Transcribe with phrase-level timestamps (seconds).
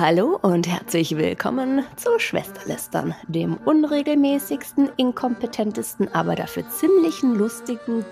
[0.00, 8.04] Hallo und herzlich willkommen zu Schwesterlästern, dem unregelmäßigsten, inkompetentesten, aber dafür ziemlichen lustigen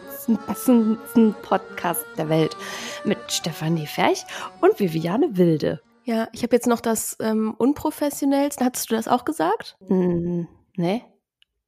[1.43, 2.57] Podcast der Welt
[3.05, 4.25] mit Stefanie Ferch
[4.61, 5.81] und Viviane Wilde.
[6.03, 8.65] Ja, ich habe jetzt noch das ähm, unprofessionellste.
[8.65, 9.77] Hattest du das auch gesagt?
[9.89, 10.43] Mm,
[10.77, 11.05] nee.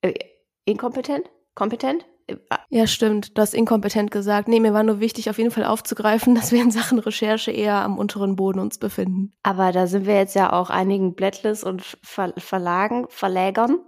[0.03, 0.15] Äh,
[0.65, 1.31] inkompetent?
[1.55, 2.05] Kompetent?
[2.71, 3.37] Ja, stimmt.
[3.37, 4.49] Du hast inkompetent gesagt.
[4.49, 7.77] Nee, mir war nur wichtig, auf jeden Fall aufzugreifen, dass wir in Sachen Recherche eher
[7.77, 9.33] am unteren Boden uns befinden.
[9.43, 13.79] Aber da sind wir jetzt ja auch einigen Blättlis und Ver Verlagen, Verlägern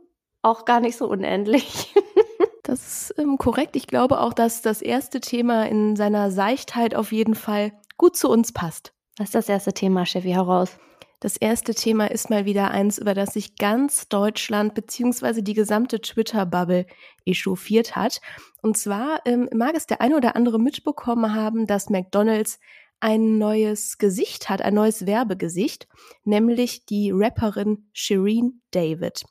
[0.42, 1.94] auch gar nicht so unendlich.
[2.62, 3.76] das ist ähm, korrekt.
[3.76, 8.28] Ich glaube auch, dass das erste Thema in seiner Seichtheit auf jeden Fall gut zu
[8.28, 8.92] uns passt.
[9.18, 10.30] Was ist das erste Thema, Chevy?
[10.30, 10.78] Heraus.
[11.20, 16.00] Das erste Thema ist mal wieder eins, über das sich ganz Deutschland beziehungsweise die gesamte
[16.00, 16.86] Twitter-Bubble
[17.26, 18.22] echauffiert hat.
[18.62, 22.58] Und zwar ähm, mag es der eine oder andere mitbekommen haben, dass McDonald's
[23.00, 25.88] ein neues Gesicht hat, ein neues Werbegesicht,
[26.24, 29.22] nämlich die Rapperin Shireen David.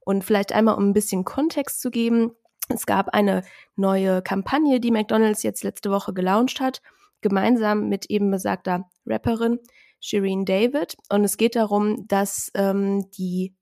[0.00, 2.32] Und vielleicht einmal, um ein bisschen Kontext zu geben,
[2.70, 3.42] es gab eine
[3.76, 6.80] neue Kampagne, die McDonald's jetzt letzte Woche gelauncht hat,
[7.20, 9.58] gemeinsam mit eben besagter Rapperin
[10.04, 10.96] Shireen David.
[11.08, 13.54] Und es geht darum, dass ähm, die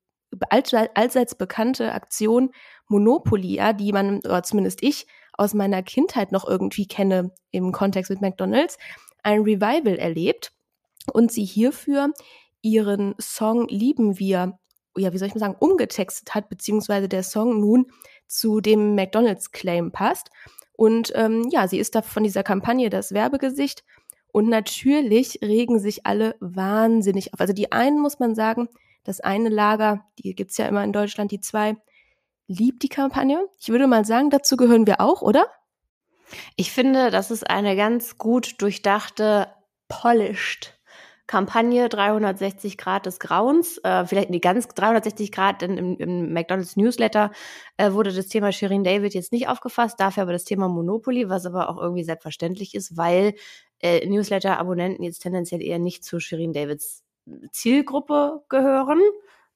[0.49, 2.51] allseits bekannte Aktion
[2.89, 8.21] Monopoly, die man, oder zumindest ich, aus meiner Kindheit noch irgendwie kenne im Kontext mit
[8.21, 8.77] McDonalds,
[9.23, 10.51] ein Revival erlebt
[11.13, 12.11] und sie hierfür
[12.61, 14.59] ihren Song Lieben wir,
[14.97, 17.87] ja, wie soll ich mal sagen, umgetextet hat, beziehungsweise der Song nun
[18.27, 20.29] zu dem McDonalds-Claim passt.
[20.73, 23.83] Und ähm, ja, sie ist da von dieser Kampagne das Werbegesicht
[24.33, 27.39] und natürlich regen sich alle wahnsinnig auf.
[27.39, 28.67] Also die einen muss man sagen,
[29.03, 31.77] das eine Lager, die gibt's ja immer in Deutschland, die zwei,
[32.47, 33.45] liebt die Kampagne.
[33.59, 35.47] Ich würde mal sagen, dazu gehören wir auch, oder?
[36.55, 39.49] Ich finde, das ist eine ganz gut durchdachte,
[39.87, 40.79] polished
[41.27, 46.75] Kampagne 360 Grad des Grauens, äh, vielleicht nicht ganz 360 Grad, denn im, im McDonald's
[46.75, 47.31] Newsletter
[47.77, 51.45] äh, wurde das Thema Shirin David jetzt nicht aufgefasst, dafür aber das Thema Monopoly, was
[51.45, 53.35] aber auch irgendwie selbstverständlich ist, weil
[53.83, 57.03] äh, Newsletter-Abonnenten jetzt tendenziell eher nicht zu Shirin Davids
[57.51, 59.01] Zielgruppe gehören,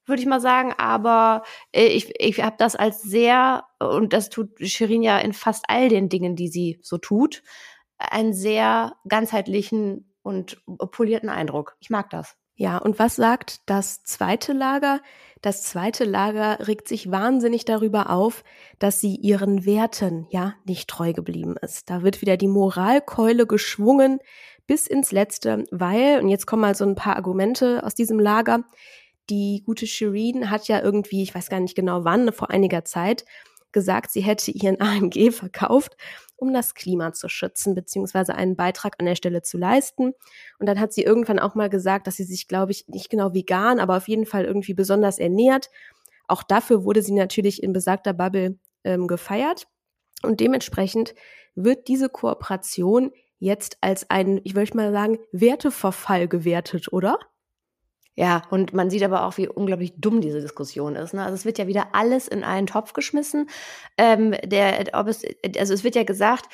[0.05, 0.73] würde ich mal sagen.
[0.77, 5.65] Aber äh, ich, ich habe das als sehr, und das tut Shirin ja in fast
[5.69, 7.41] all den Dingen, die sie so tut,
[7.97, 10.61] einen sehr ganzheitlichen und
[10.91, 11.77] polierten Eindruck.
[11.79, 12.35] Ich mag das.
[12.55, 14.99] Ja, und was sagt das zweite Lager?
[15.42, 18.44] Das zweite Lager regt sich wahnsinnig darüber auf,
[18.80, 21.90] dass sie ihren Werten ja nicht treu geblieben ist.
[21.90, 24.20] Da wird wieder die Moralkeule geschwungen
[24.66, 28.64] bis ins Letzte, weil, und jetzt kommen mal so ein paar Argumente aus diesem Lager,
[29.30, 33.25] die gute Shireen hat ja irgendwie, ich weiß gar nicht genau wann, vor einiger Zeit,
[33.77, 35.95] gesagt, sie hätte ihren AMG verkauft,
[36.35, 40.13] um das Klima zu schützen, beziehungsweise einen Beitrag an der Stelle zu leisten.
[40.57, 43.35] Und dann hat sie irgendwann auch mal gesagt, dass sie sich, glaube ich, nicht genau
[43.35, 45.69] vegan, aber auf jeden Fall irgendwie besonders ernährt.
[46.27, 49.67] Auch dafür wurde sie natürlich in besagter Bubble ähm, gefeiert.
[50.23, 51.13] Und dementsprechend
[51.53, 57.19] wird diese Kooperation jetzt als ein, ich würde mal sagen, Werteverfall gewertet, oder?
[58.19, 61.13] Ja, und man sieht aber auch, wie unglaublich dumm diese Diskussion ist.
[61.13, 61.22] Ne?
[61.22, 63.47] Also es wird ja wieder alles in einen Topf geschmissen.
[63.95, 65.22] Ähm, der, ob es,
[65.55, 66.47] also es wird ja gesagt,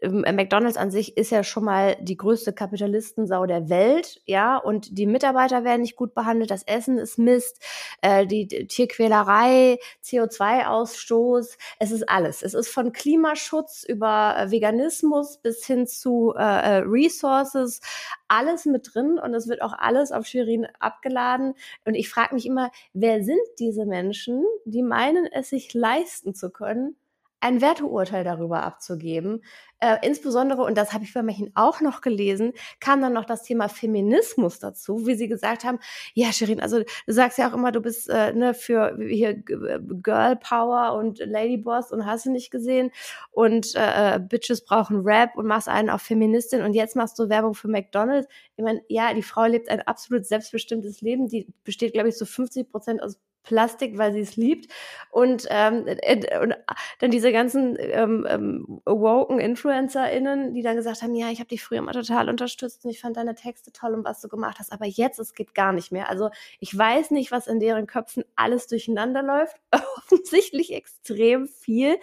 [0.00, 4.96] ähm, McDonald's an sich ist ja schon mal die größte Kapitalistensau der Welt, ja, und
[4.96, 7.62] die Mitarbeiter werden nicht gut behandelt, das Essen ist Mist,
[8.00, 12.42] äh, die, Tierquälerei, CO2-Ausstoß, es ist alles.
[12.42, 17.82] Es ist von Klimaschutz über äh, Veganismus bis hin zu äh, äh Resources,
[18.28, 20.66] alles mit drin und es wird auch alles auf Shirin
[21.10, 21.54] abgeladen.
[21.84, 26.50] Und ich frage mich immer, wer sind diese Menschen, die meinen, es sich leisten zu
[26.50, 26.96] können,
[27.40, 29.42] ein Werteurteil darüber abzugeben.
[29.82, 33.42] Äh, insbesondere, und das habe ich bei Märchen auch noch gelesen, kam dann noch das
[33.44, 35.78] Thema Feminismus dazu, wie sie gesagt haben,
[36.12, 40.36] ja, Shirin, also du sagst ja auch immer, du bist äh, ne, für hier Girl
[40.36, 42.90] Power und Ladyboss und hast du nicht gesehen
[43.30, 47.30] und äh, äh, Bitches brauchen Rap und machst einen auf Feministin und jetzt machst du
[47.30, 48.28] Werbung für McDonald's.
[48.56, 52.26] Ich meine, ja, die Frau lebt ein absolut selbstbestimmtes Leben, die besteht, glaube ich, so
[52.26, 54.70] 50 Prozent aus Plastik, weil sie es liebt.
[55.10, 56.54] Und, ähm, äh, und
[56.98, 61.62] dann diese ganzen ähm, ähm, woken InfluencerInnen, die dann gesagt haben, ja, ich habe dich
[61.62, 64.72] früher immer total unterstützt und ich fand deine Texte toll und was du gemacht hast,
[64.72, 66.08] aber jetzt, es geht gar nicht mehr.
[66.08, 69.56] Also ich weiß nicht, was in deren Köpfen alles durcheinander läuft.
[69.96, 71.98] Offensichtlich extrem viel.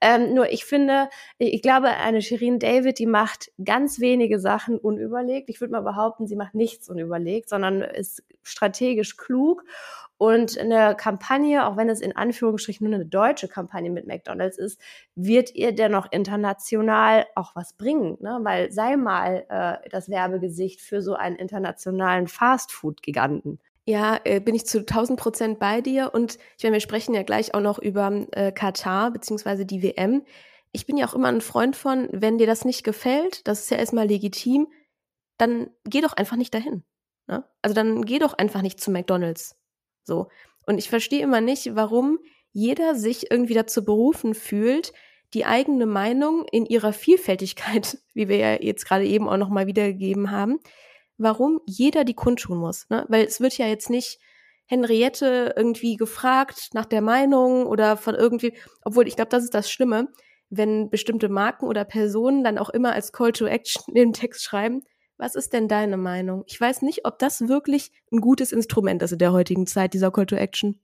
[0.00, 5.50] Ähm, nur ich finde, ich glaube, eine Shirin David, die macht ganz wenige Sachen unüberlegt.
[5.50, 9.64] Ich würde mal behaupten, sie macht nichts unüberlegt, sondern ist strategisch klug
[10.20, 14.78] und eine Kampagne, auch wenn es in Anführungsstrichen nur eine deutsche Kampagne mit McDonald's ist,
[15.14, 18.18] wird ihr dennoch international auch was bringen.
[18.20, 18.38] Ne?
[18.42, 23.60] Weil sei mal äh, das Werbegesicht für so einen internationalen Fastfood-Giganten.
[23.86, 26.10] Ja, äh, bin ich zu 1000 Prozent bei dir.
[26.12, 30.26] Und ich meine, wir sprechen ja gleich auch noch über äh, Katar beziehungsweise die WM.
[30.72, 33.70] Ich bin ja auch immer ein Freund von, wenn dir das nicht gefällt, das ist
[33.70, 34.68] ja erstmal legitim,
[35.38, 36.84] dann geh doch einfach nicht dahin.
[37.26, 37.42] Ne?
[37.62, 39.56] Also dann geh doch einfach nicht zu McDonalds.
[40.04, 40.28] So.
[40.66, 42.18] Und ich verstehe immer nicht, warum
[42.52, 44.92] jeder sich irgendwie dazu berufen fühlt,
[45.34, 50.30] die eigene Meinung in ihrer Vielfältigkeit, wie wir ja jetzt gerade eben auch nochmal wiedergegeben
[50.30, 50.58] haben,
[51.18, 52.88] warum jeder die kundtun muss.
[52.88, 53.04] Ne?
[53.08, 54.18] Weil es wird ja jetzt nicht
[54.66, 59.70] Henriette irgendwie gefragt nach der Meinung oder von irgendwie, obwohl ich glaube, das ist das
[59.70, 60.08] Schlimme,
[60.48, 64.82] wenn bestimmte Marken oder Personen dann auch immer als Call to Action im Text schreiben,
[65.20, 66.44] was ist denn deine Meinung?
[66.46, 70.10] Ich weiß nicht, ob das wirklich ein gutes Instrument ist in der heutigen Zeit, dieser
[70.10, 70.80] Call to Action.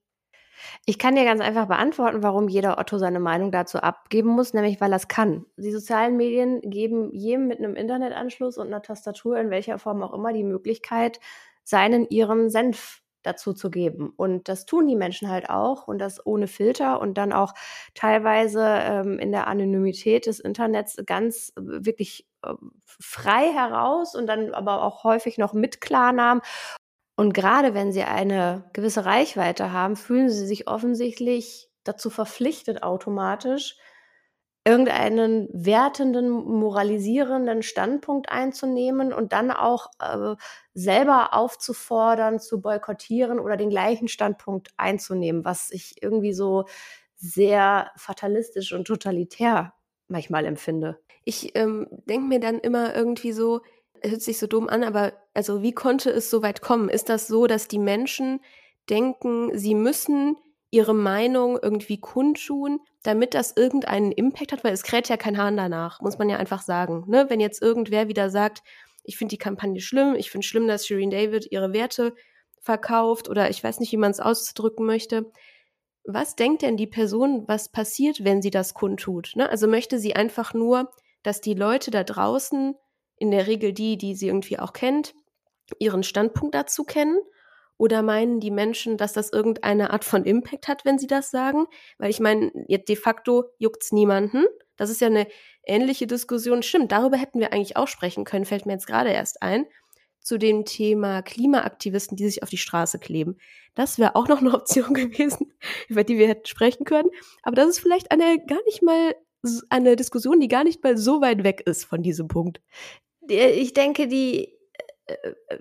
[0.85, 4.81] Ich kann dir ganz einfach beantworten, warum jeder Otto seine Meinung dazu abgeben muss, nämlich
[4.81, 5.47] weil er es kann.
[5.57, 10.15] Die sozialen Medien geben jedem mit einem Internetanschluss und einer Tastatur in welcher Form auch
[10.15, 11.21] immer die Möglichkeit,
[11.63, 14.13] seinen ihren Senf dazu zu geben.
[14.17, 17.55] Und das tun die Menschen halt auch und das ohne Filter und dann auch
[17.95, 22.55] teilweise ähm, in der Anonymität des Internets ganz äh, wirklich äh,
[22.87, 26.43] frei heraus und dann aber auch häufig noch mit Klarnamen
[27.17, 33.77] und gerade wenn sie eine gewisse Reichweite haben, fühlen sie sich offensichtlich dazu verpflichtet, automatisch
[34.67, 40.35] irgendeinen wertenden, moralisierenden Standpunkt einzunehmen und dann auch äh,
[40.75, 46.65] selber aufzufordern, zu boykottieren oder den gleichen Standpunkt einzunehmen, was ich irgendwie so
[47.15, 49.73] sehr fatalistisch und totalitär
[50.09, 50.99] manchmal empfinde.
[51.25, 53.61] Ich ähm, denke mir dann immer irgendwie so,
[54.03, 56.89] hört sich so dumm an, aber also wie konnte es so weit kommen?
[56.89, 58.41] Ist das so, dass die Menschen
[58.91, 60.37] denken, sie müssen
[60.77, 65.57] ihre Meinung irgendwie kundtun, damit das irgendeinen Impact hat, weil es kräht ja kein Hahn
[65.57, 67.05] danach, muss man ja einfach sagen.
[67.09, 67.31] Ne?
[67.31, 68.63] Wenn jetzt irgendwer wieder sagt,
[69.03, 72.15] ich finde die Kampagne schlimm, ich finde schlimm, dass Shireen David ihre Werte
[72.61, 75.33] verkauft oder ich weiß nicht, wie man es ausdrücken möchte.
[76.05, 79.33] Was denkt denn die Person, was passiert, wenn sie das kundtut?
[79.35, 79.49] Ne?
[79.49, 80.91] Also möchte sie einfach nur,
[81.23, 82.75] dass die Leute da draußen
[83.17, 85.15] in der Regel die, die sie irgendwie auch kennt,
[85.79, 87.19] ihren Standpunkt dazu kennen?
[87.79, 91.67] Oder meinen die Menschen, dass das irgendeine Art von Impact hat, wenn sie das sagen?
[91.99, 94.45] Weil ich meine, de facto juckt's niemanden.
[94.77, 95.27] Das ist ja eine
[95.65, 96.63] ähnliche Diskussion.
[96.63, 99.67] Stimmt, darüber hätten wir eigentlich auch sprechen können, fällt mir jetzt gerade erst ein.
[100.21, 103.37] Zu dem Thema Klimaaktivisten, die sich auf die Straße kleben.
[103.75, 105.53] Das wäre auch noch eine Option gewesen,
[105.89, 107.11] über die wir hätten sprechen können.
[107.43, 109.15] Aber das ist vielleicht eine gar nicht mal
[109.69, 112.61] eine Diskussion, die gar nicht mal so weit weg ist von diesem Punkt.
[113.29, 114.56] Äh, ich denke, die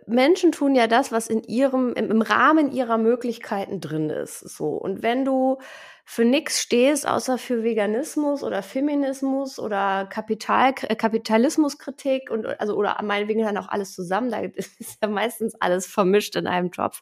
[0.07, 4.39] Menschen tun ja das, was in ihrem, im, Rahmen ihrer Möglichkeiten drin ist.
[4.39, 4.69] So.
[4.69, 5.59] Und wenn du
[6.03, 13.43] für nichts stehst, außer für Veganismus oder Feminismus oder Kapital, Kapitalismuskritik und also oder meinetwegen
[13.43, 14.39] dann auch alles zusammen, da
[14.79, 17.01] ist ja meistens alles vermischt in einem Topf.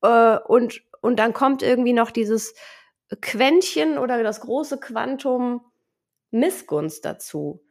[0.00, 2.54] Und, und dann kommt irgendwie noch dieses
[3.20, 5.64] Quäntchen oder das große Quantum
[6.30, 7.62] Missgunst dazu.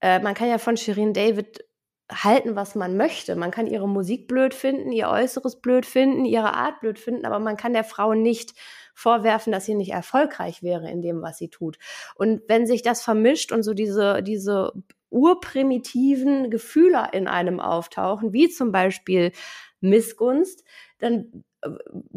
[0.00, 1.64] Äh, man kann ja von Shirin David
[2.10, 3.36] halten, was man möchte.
[3.36, 7.38] Man kann ihre Musik blöd finden, ihr Äußeres blöd finden, ihre Art blöd finden, aber
[7.38, 8.54] man kann der Frau nicht
[8.94, 11.78] vorwerfen, dass sie nicht erfolgreich wäre in dem, was sie tut.
[12.14, 14.72] Und wenn sich das vermischt und so diese, diese
[15.10, 19.32] urprimitiven Gefühle in einem auftauchen, wie zum Beispiel
[19.80, 20.64] Missgunst,
[20.98, 21.44] dann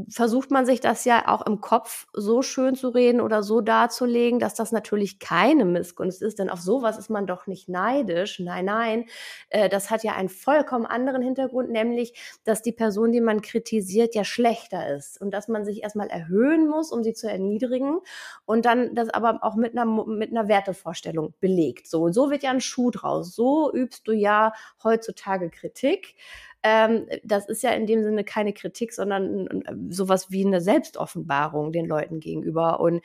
[0.09, 4.39] versucht man sich das ja auch im Kopf so schön zu reden oder so darzulegen,
[4.39, 8.39] dass das natürlich keine Missgunst ist, denn auf sowas ist man doch nicht neidisch.
[8.39, 9.05] Nein, nein,
[9.49, 14.13] äh, das hat ja einen vollkommen anderen Hintergrund, nämlich, dass die Person, die man kritisiert,
[14.13, 17.99] ja schlechter ist und dass man sich erstmal erhöhen muss, um sie zu erniedrigen
[18.45, 21.87] und dann das aber auch mit einer, mit einer Wertevorstellung belegt.
[21.87, 23.35] So, so wird ja ein Schuh draus.
[23.35, 26.15] So übst du ja heutzutage Kritik.
[26.63, 31.85] Ähm, das ist ja in dem Sinne keine Kritik, sondern sowas wie eine Selbstoffenbarung den
[31.87, 32.79] Leuten gegenüber.
[32.79, 33.01] Und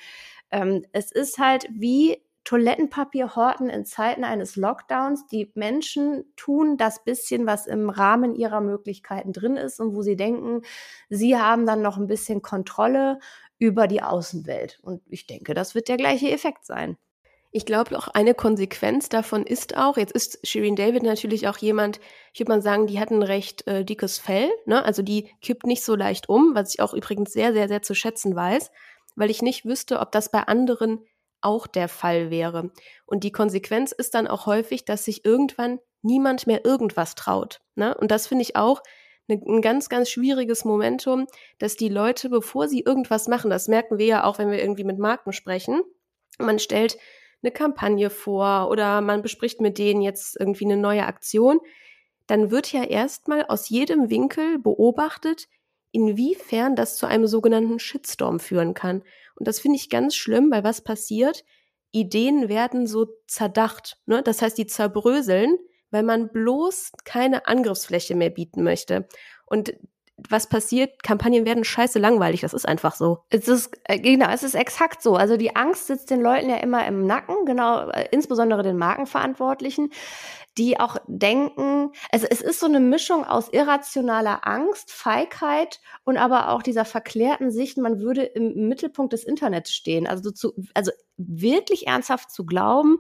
[0.51, 5.27] ähm, es ist halt wie Toilettenpapier horten in Zeiten eines Lockdowns.
[5.27, 10.15] Die Menschen tun das bisschen, was im Rahmen ihrer Möglichkeiten drin ist und wo sie
[10.17, 10.63] denken,
[11.11, 13.19] sie haben dann noch ein bisschen Kontrolle
[13.59, 14.79] über die Außenwelt.
[14.83, 16.97] Und ich denke, das wird der gleiche Effekt sein.
[17.57, 22.01] Ich glaube auch eine Konsequenz davon ist auch, jetzt ist Shirin David natürlich auch jemand,
[22.35, 24.85] ich würde mal sagen, die hat ein recht äh, dickes Fell, ne?
[24.85, 27.95] Also die kippt nicht so leicht um, was ich auch übrigens sehr, sehr, sehr zu
[27.95, 28.71] schätzen weiß,
[29.15, 30.99] weil ich nicht wüsste, ob das bei anderen
[31.41, 32.73] auch der Fall wäre.
[33.07, 37.63] Und die Konsequenz ist dann auch häufig, dass sich irgendwann niemand mehr irgendwas traut.
[37.75, 37.97] Ne?
[37.97, 38.83] Und das finde ich auch
[39.29, 41.27] ne, ein ganz, ganz schwieriges Momentum,
[41.59, 44.85] dass die Leute, bevor sie irgendwas machen, das merken wir ja auch, wenn wir irgendwie
[44.85, 45.81] mit Marken sprechen,
[46.39, 46.99] man stellt
[47.47, 51.61] eine Kampagne vor oder man bespricht mit denen jetzt irgendwie eine neue Aktion,
[52.27, 55.49] dann wird ja erstmal aus jedem Winkel beobachtet,
[55.93, 59.03] inwiefern das zu einem sogenannten Shitstorm führen kann.
[59.37, 61.45] Und das finde ich ganz schlimm, weil was passiert?
[61.93, 63.99] Ideen werden so zerdacht.
[64.07, 64.23] Ne?
[64.23, 65.57] Das heißt, die zerbröseln,
[65.91, 69.07] weil man bloß keine Angriffsfläche mehr bieten möchte.
[69.47, 69.75] Und
[70.17, 71.03] was passiert?
[71.03, 72.41] Kampagnen werden scheiße langweilig.
[72.41, 73.19] Das ist einfach so.
[73.29, 75.15] Es ist, äh, genau, es ist exakt so.
[75.15, 79.91] Also die Angst sitzt den Leuten ja immer im Nacken, genau, äh, insbesondere den Markenverantwortlichen,
[80.57, 86.49] die auch denken, also es ist so eine Mischung aus irrationaler Angst, Feigheit und aber
[86.51, 90.07] auch dieser verklärten Sicht, man würde im Mittelpunkt des Internets stehen.
[90.07, 92.99] Also zu, also wirklich ernsthaft zu glauben,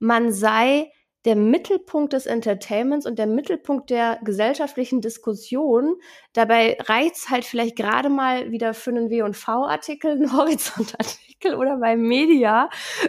[0.00, 0.90] man sei
[1.24, 5.96] der Mittelpunkt des Entertainments und der Mittelpunkt der gesellschaftlichen Diskussion.
[6.32, 12.68] Dabei reicht's halt vielleicht gerade mal wieder für einen W&V-Artikel, einen Horizont-Artikel oder bei Media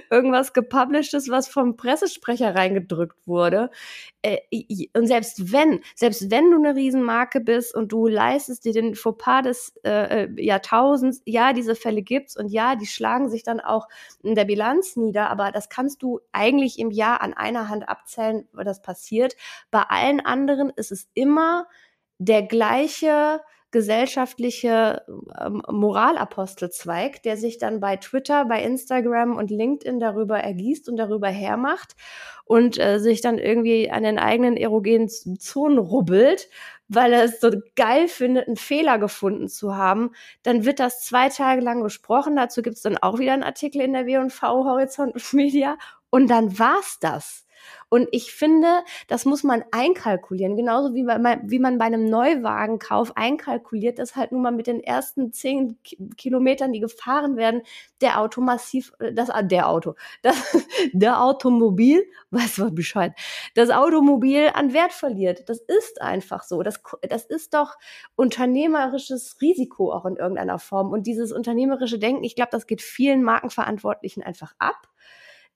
[0.09, 3.69] irgendwas gepublishtes, was vom Pressesprecher reingedrückt wurde.
[4.21, 4.37] Äh,
[4.93, 9.43] und selbst wenn, selbst wenn du eine Riesenmarke bist und du leistest dir den Fauxpas
[9.43, 13.87] des äh, äh, Jahrtausends, ja, diese Fälle gibt's und ja, die schlagen sich dann auch
[14.23, 18.47] in der Bilanz nieder, aber das kannst du eigentlich im Jahr an einer Hand abzählen,
[18.53, 19.35] wo das passiert.
[19.71, 21.67] Bei allen anderen ist es immer
[22.17, 25.03] der gleiche gesellschaftliche
[25.39, 31.27] ähm, Moralapostelzweig, der sich dann bei Twitter, bei Instagram und LinkedIn darüber ergießt und darüber
[31.27, 31.95] hermacht
[32.45, 36.49] und äh, sich dann irgendwie an den eigenen erogenen Zonen rubbelt,
[36.87, 40.11] weil er es so geil findet, einen Fehler gefunden zu haben,
[40.41, 42.35] dann wird das zwei Tage lang gesprochen.
[42.35, 45.77] Dazu gibt es dann auch wieder einen Artikel in der W&V Horizont Media
[46.09, 47.45] und dann war's das.
[47.89, 50.55] Und ich finde, das muss man einkalkulieren.
[50.55, 54.81] Genauso wie, bei, wie man bei einem Neuwagenkauf einkalkuliert, dass halt nun mal mit den
[54.81, 55.77] ersten zehn
[56.15, 57.63] Kilometern, die gefahren werden,
[58.01, 60.57] der Auto massiv, äh, das, ah, der Auto, das,
[60.93, 63.13] der Automobil, weiß man Bescheid,
[63.55, 65.49] das Automobil an Wert verliert.
[65.49, 66.61] Das ist einfach so.
[66.61, 67.75] Das, das ist doch
[68.15, 70.91] unternehmerisches Risiko auch in irgendeiner Form.
[70.91, 74.89] Und dieses unternehmerische Denken, ich glaube, das geht vielen Markenverantwortlichen einfach ab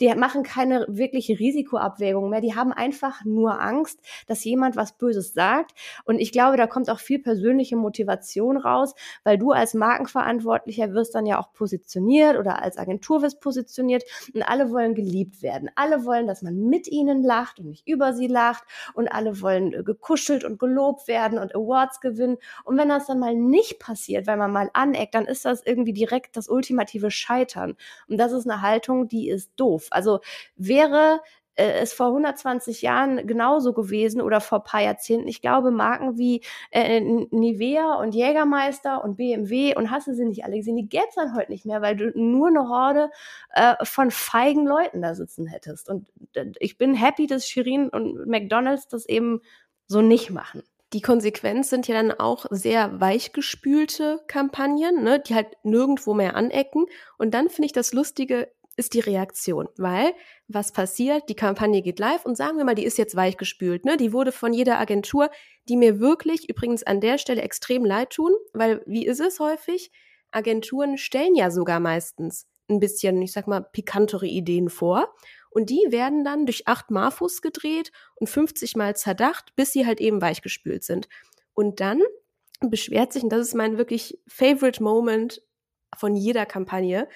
[0.01, 2.41] die machen keine wirkliche Risikoabwägung mehr.
[2.41, 5.71] Die haben einfach nur Angst, dass jemand was Böses sagt.
[6.05, 11.15] Und ich glaube, da kommt auch viel persönliche Motivation raus, weil du als Markenverantwortlicher wirst
[11.15, 15.69] dann ja auch positioniert oder als Agentur wirst positioniert und alle wollen geliebt werden.
[15.75, 19.73] Alle wollen, dass man mit ihnen lacht und nicht über sie lacht und alle wollen
[19.73, 22.37] äh, gekuschelt und gelobt werden und Awards gewinnen.
[22.63, 25.93] Und wenn das dann mal nicht passiert, weil man mal aneckt, dann ist das irgendwie
[25.93, 27.75] direkt das ultimative Scheitern.
[28.07, 29.82] Und das ist eine Haltung, die ist doof.
[29.91, 30.19] Also
[30.55, 31.21] wäre
[31.55, 35.27] äh, es vor 120 Jahren genauso gewesen oder vor ein paar Jahrzehnten.
[35.27, 40.57] Ich glaube, Marken wie äh, Nivea und Jägermeister und BMW und hasse sie nicht alle
[40.57, 43.09] gesehen, die gäbe es dann heute nicht mehr, weil du nur eine Horde
[43.53, 45.89] äh, von feigen Leuten da sitzen hättest.
[45.89, 49.41] Und äh, ich bin happy, dass Shirin und McDonalds das eben
[49.87, 50.63] so nicht machen.
[50.93, 56.85] Die Konsequenz sind ja dann auch sehr weichgespülte Kampagnen, ne, die halt nirgendwo mehr anecken.
[57.17, 60.13] Und dann finde ich das Lustige, ist die Reaktion, weil
[60.47, 63.97] was passiert, die Kampagne geht live und sagen wir mal, die ist jetzt weichgespült, ne?
[63.97, 65.29] Die wurde von jeder Agentur,
[65.69, 69.91] die mir wirklich übrigens an der Stelle extrem leid tun, weil wie ist es häufig?
[70.31, 75.13] Agenturen stellen ja sogar meistens ein bisschen, ich sag mal, pikantere Ideen vor
[75.51, 80.01] und die werden dann durch acht Marfus gedreht und 50 Mal zerdacht, bis sie halt
[80.01, 81.07] eben weichgespült sind.
[81.53, 82.01] Und dann
[82.59, 85.41] beschwert sich, und das ist mein wirklich favorite Moment
[85.95, 87.07] von jeder Kampagne,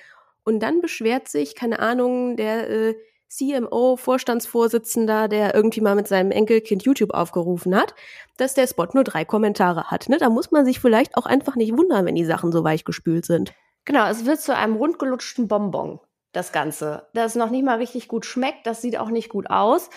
[0.48, 2.96] und dann beschwert sich, keine Ahnung, der äh,
[3.28, 7.94] CMO, Vorstandsvorsitzender, der irgendwie mal mit seinem Enkelkind YouTube aufgerufen hat,
[8.38, 10.08] dass der Spot nur drei Kommentare hat.
[10.08, 10.18] Ne?
[10.18, 13.26] Da muss man sich vielleicht auch einfach nicht wundern, wenn die Sachen so weich gespült
[13.26, 13.54] sind.
[13.84, 16.00] Genau, es wird zu einem rundgelutschten Bonbon
[16.32, 17.08] das Ganze.
[17.14, 19.90] Das noch nicht mal richtig gut schmeckt, das sieht auch nicht gut aus.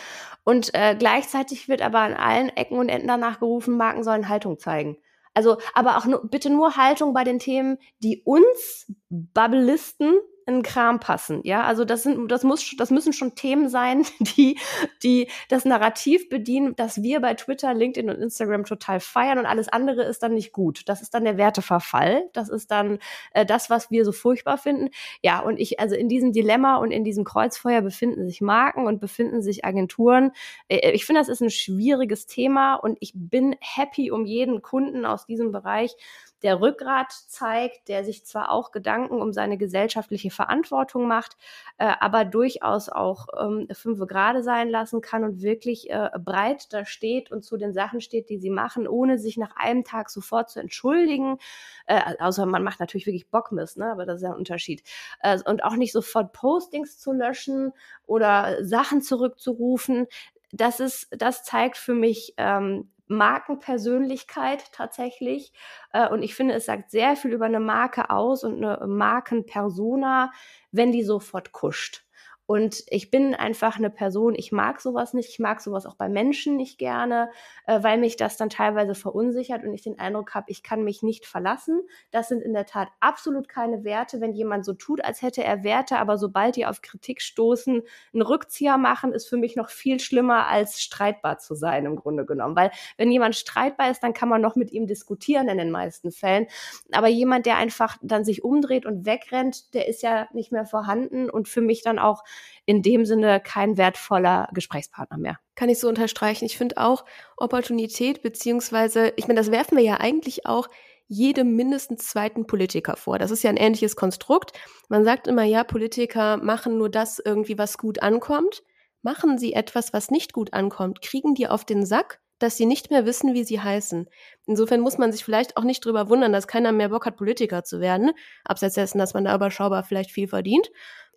[0.42, 4.58] Und äh, gleichzeitig wird aber an allen Ecken und Enden danach gerufen, Marken sollen Haltung
[4.58, 4.96] zeigen.
[5.32, 10.14] Also, aber auch nur, bitte nur Haltung bei den Themen, die uns Bubbleisten
[10.50, 11.40] in Kram passen.
[11.44, 14.04] Ja, also das sind, das muss, das müssen schon Themen sein,
[14.36, 14.58] die,
[15.02, 19.68] die das Narrativ bedienen, dass wir bei Twitter, LinkedIn und Instagram total feiern und alles
[19.68, 20.82] andere ist dann nicht gut.
[20.86, 22.28] Das ist dann der Werteverfall.
[22.32, 22.98] Das ist dann
[23.32, 24.90] äh, das, was wir so furchtbar finden.
[25.22, 29.00] Ja, und ich, also in diesem Dilemma und in diesem Kreuzfeuer befinden sich Marken und
[29.00, 30.32] befinden sich Agenturen.
[30.68, 35.04] Äh, ich finde, das ist ein schwieriges Thema und ich bin happy um jeden Kunden
[35.04, 35.96] aus diesem Bereich,
[36.42, 41.36] der Rückgrat zeigt, der sich zwar auch Gedanken um seine gesellschaftliche Verantwortung macht,
[41.78, 46.84] äh, aber durchaus auch ähm, fünfe gerade sein lassen kann und wirklich äh, breit da
[46.84, 50.50] steht und zu den Sachen steht, die sie machen, ohne sich nach einem Tag sofort
[50.50, 51.38] zu entschuldigen.
[51.86, 53.90] Äh, außer man macht natürlich wirklich Bockmist, ne?
[53.90, 54.82] aber das ist ja ein Unterschied.
[55.22, 57.72] Äh, und auch nicht sofort Postings zu löschen
[58.06, 60.06] oder Sachen zurückzurufen.
[60.52, 65.52] Das ist, das zeigt für mich ähm, Markenpersönlichkeit tatsächlich.
[65.92, 70.32] Äh, und ich finde, es sagt sehr viel über eine Marke aus und eine Markenpersona,
[70.72, 72.04] wenn die sofort kuscht.
[72.50, 76.08] Und ich bin einfach eine Person, ich mag sowas nicht, ich mag sowas auch bei
[76.08, 77.30] Menschen nicht gerne,
[77.68, 81.04] äh, weil mich das dann teilweise verunsichert und ich den Eindruck habe, ich kann mich
[81.04, 81.80] nicht verlassen.
[82.10, 84.20] Das sind in der Tat absolut keine Werte.
[84.20, 88.22] Wenn jemand so tut, als hätte er Werte, aber sobald die auf Kritik stoßen, einen
[88.22, 92.56] Rückzieher machen, ist für mich noch viel schlimmer, als streitbar zu sein im Grunde genommen.
[92.56, 96.10] Weil wenn jemand streitbar ist, dann kann man noch mit ihm diskutieren in den meisten
[96.10, 96.48] Fällen.
[96.90, 101.30] Aber jemand, der einfach dann sich umdreht und wegrennt, der ist ja nicht mehr vorhanden
[101.30, 102.24] und für mich dann auch
[102.66, 105.38] in dem Sinne kein wertvoller Gesprächspartner mehr.
[105.54, 106.44] Kann ich so unterstreichen.
[106.44, 107.04] Ich finde auch
[107.36, 110.68] Opportunität, beziehungsweise, ich meine, das werfen wir ja eigentlich auch
[111.10, 113.18] jedem mindestens zweiten Politiker vor.
[113.18, 114.52] Das ist ja ein ähnliches Konstrukt.
[114.88, 118.62] Man sagt immer, ja, Politiker machen nur das irgendwie, was gut ankommt.
[119.02, 122.90] Machen sie etwas, was nicht gut ankommt, kriegen die auf den Sack, dass sie nicht
[122.90, 124.08] mehr wissen, wie sie heißen.
[124.46, 127.64] Insofern muss man sich vielleicht auch nicht drüber wundern, dass keiner mehr Bock hat, Politiker
[127.64, 128.12] zu werden,
[128.44, 130.70] abseits dessen, dass man da überschaubar vielleicht viel verdient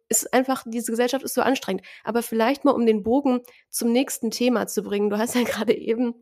[0.10, 1.84] ist einfach, diese Gesellschaft ist so anstrengend.
[2.04, 5.10] Aber vielleicht mal, um den Bogen zum nächsten Thema zu bringen.
[5.10, 6.16] Du hast ja gerade eben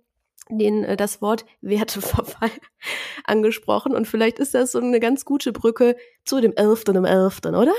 [0.50, 2.52] den, äh, das Wort Werteverfall
[3.26, 5.96] angesprochen und vielleicht ist das so eine ganz gute Brücke
[6.26, 6.84] zu dem 11.
[6.90, 7.74] im 11., oder?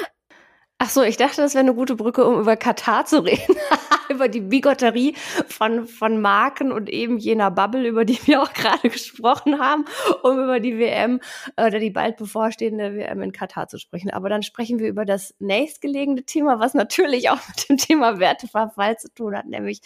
[0.79, 3.57] Ach so, ich dachte, das wäre eine gute Brücke, um über Katar zu reden.
[4.09, 5.15] über die Bigotterie
[5.49, 9.85] von, von Marken und eben jener Bubble, über die wir auch gerade gesprochen haben,
[10.23, 11.21] um über die WM
[11.57, 14.11] äh, oder die bald bevorstehende WM in Katar zu sprechen.
[14.11, 18.99] Aber dann sprechen wir über das nächstgelegene Thema, was natürlich auch mit dem Thema Werteverfall
[18.99, 19.81] zu tun hat, nämlich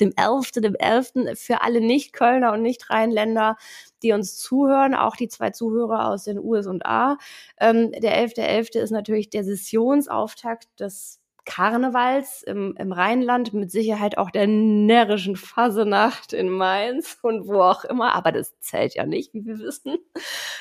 [0.00, 1.12] dem 11., dem 11.
[1.34, 3.56] für alle Nicht-Kölner und Nicht-Rheinländer
[4.02, 7.18] die uns zuhören, auch die zwei Zuhörer aus den USA.
[7.58, 8.72] Ähm, der 11.11.
[8.74, 8.78] .11.
[8.80, 16.32] ist natürlich der Sessionsauftakt des Karnevals im, im Rheinland, mit Sicherheit auch der närrischen Fasenacht
[16.32, 19.98] in Mainz und wo auch immer, aber das zählt ja nicht, wie wir wissen.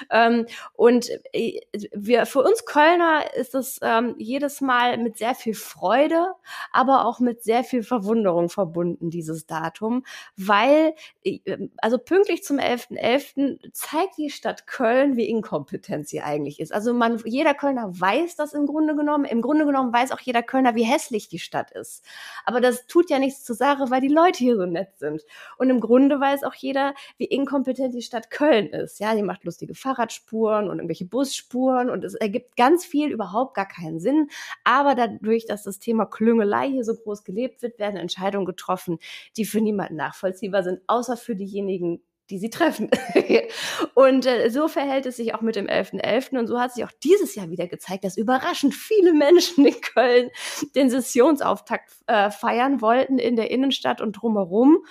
[0.09, 1.61] Ähm, und äh,
[1.93, 6.33] wir, für uns Kölner ist es ähm, jedes Mal mit sehr viel Freude,
[6.71, 10.03] aber auch mit sehr viel Verwunderung verbunden, dieses Datum,
[10.35, 11.39] weil, äh,
[11.77, 13.11] also pünktlich zum 11.11.
[13.11, 13.73] .11.
[13.73, 16.73] zeigt die Stadt Köln, wie inkompetent sie eigentlich ist.
[16.73, 19.25] Also man, jeder Kölner weiß das im Grunde genommen.
[19.25, 22.03] Im Grunde genommen weiß auch jeder Kölner, Corona, wie hässlich die Stadt ist.
[22.45, 25.23] Aber das tut ja nichts zur Sache, weil die Leute hier so nett sind.
[25.57, 28.99] Und im Grunde weiß auch jeder, wie inkompetent die Stadt Köln ist.
[28.99, 33.67] Ja, die macht lustige Fahrradspuren und irgendwelche Busspuren und es ergibt ganz viel überhaupt gar
[33.67, 34.29] keinen Sinn.
[34.63, 38.99] Aber dadurch, dass das Thema Klüngelei hier so groß gelebt wird, werden Entscheidungen getroffen,
[39.37, 42.89] die für niemanden nachvollziehbar sind, außer für diejenigen, die sie treffen.
[43.93, 46.01] und äh, so verhält es sich auch mit dem 11.11.
[46.01, 46.39] .11.
[46.39, 50.31] Und so hat sich auch dieses Jahr wieder gezeigt, dass überraschend viele Menschen in Köln
[50.75, 54.85] den Sessionsauftakt äh, feiern wollten in der Innenstadt und drumherum.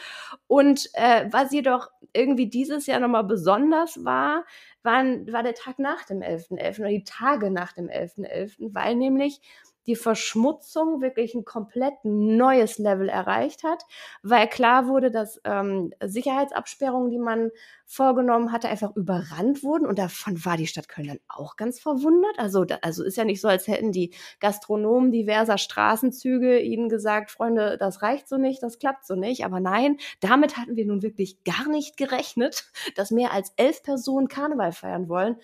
[0.46, 4.44] Und äh, was jedoch irgendwie dieses Jahr nochmal besonders war,
[4.82, 6.58] waren, war der Tag nach dem 11.11.
[6.58, 6.80] .11.
[6.80, 9.40] oder die Tage nach dem 11.11., .11., weil nämlich
[9.86, 13.84] die Verschmutzung wirklich ein komplett neues Level erreicht hat,
[14.22, 17.50] weil klar wurde, dass ähm, Sicherheitsabsperrungen, die man
[17.86, 19.84] vorgenommen hatte, einfach überrannt wurden.
[19.84, 22.38] Und davon war die Stadt Köln dann auch ganz verwundert.
[22.38, 27.32] Also, da, also ist ja nicht so, als hätten die Gastronomen diverser Straßenzüge ihnen gesagt,
[27.32, 29.44] Freunde, das reicht so nicht, das klappt so nicht.
[29.44, 34.28] Aber nein, damit hatten wir nun wirklich gar nicht gerechnet, dass mehr als elf Personen
[34.28, 35.36] Karneval feiern wollen.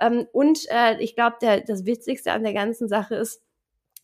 [0.00, 3.43] Ähm, und äh, ich glaube, das Witzigste an der ganzen Sache ist,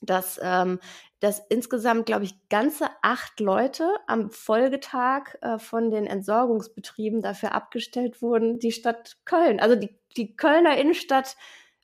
[0.00, 0.80] dass, ähm,
[1.20, 8.22] dass insgesamt, glaube ich, ganze acht Leute am Folgetag äh, von den Entsorgungsbetrieben dafür abgestellt
[8.22, 11.36] wurden, die Stadt Köln, also die, die Kölner Innenstadt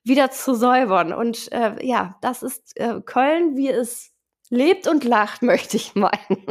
[0.05, 1.13] wieder zu säubern.
[1.13, 4.13] Und äh, ja, das ist äh, Köln, wie es
[4.51, 6.47] lebt und lacht, möchte ich meinen.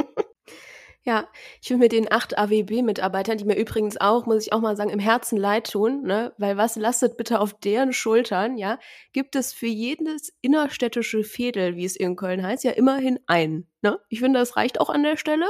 [1.08, 1.28] Ja,
[1.62, 4.90] ich will mit den acht AWB-Mitarbeitern, die mir übrigens auch, muss ich auch mal sagen,
[4.90, 6.34] im Herzen leid tun, ne?
[6.40, 8.80] weil was lastet bitte auf deren Schultern, ja,
[9.14, 13.68] gibt es für jedes innerstädtische Fädel, wie es in Köln heißt, ja immerhin einen.
[13.84, 14.00] Ne?
[14.10, 15.46] Ich finde, das reicht auch an der Stelle.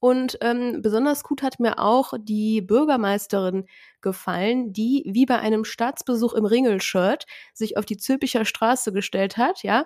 [0.00, 3.66] Und ähm, besonders gut hat mir auch die Bürgermeisterin
[4.00, 9.62] gefallen, die wie bei einem Staatsbesuch im Ringelshirt sich auf die Zülpicher Straße gestellt hat,
[9.62, 9.84] ja,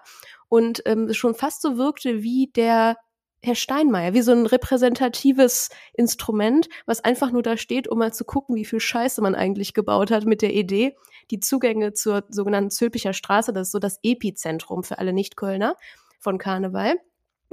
[0.49, 2.97] und ähm, schon fast so wirkte wie der
[3.45, 8.25] Herr Steinmeier, wie so ein repräsentatives Instrument, was einfach nur da steht, um mal zu
[8.25, 10.97] gucken, wie viel Scheiße man eigentlich gebaut hat mit der Idee,
[11.31, 15.77] die Zugänge zur sogenannten Zülpicher Straße, das ist so das Epizentrum für alle Nicht-Kölner
[16.19, 16.95] von Karneval,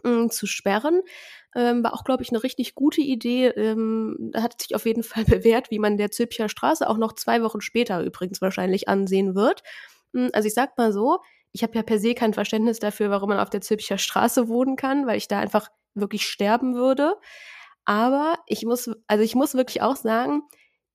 [0.03, 1.01] mm, zu sperren.
[1.55, 3.47] Ähm, war auch, glaube ich, eine richtig gute Idee.
[3.47, 7.43] Ähm, hat sich auf jeden Fall bewährt, wie man der Zülpicher Straße auch noch zwei
[7.43, 9.61] Wochen später übrigens wahrscheinlich ansehen wird.
[10.13, 11.19] Mm, also ich sag mal so,
[11.51, 14.77] ich habe ja per se kein Verständnis dafür, warum man auf der Zülpicher Straße wohnen
[14.77, 17.15] kann, weil ich da einfach wirklich sterben würde.
[17.85, 20.43] Aber ich muss, also ich muss wirklich auch sagen,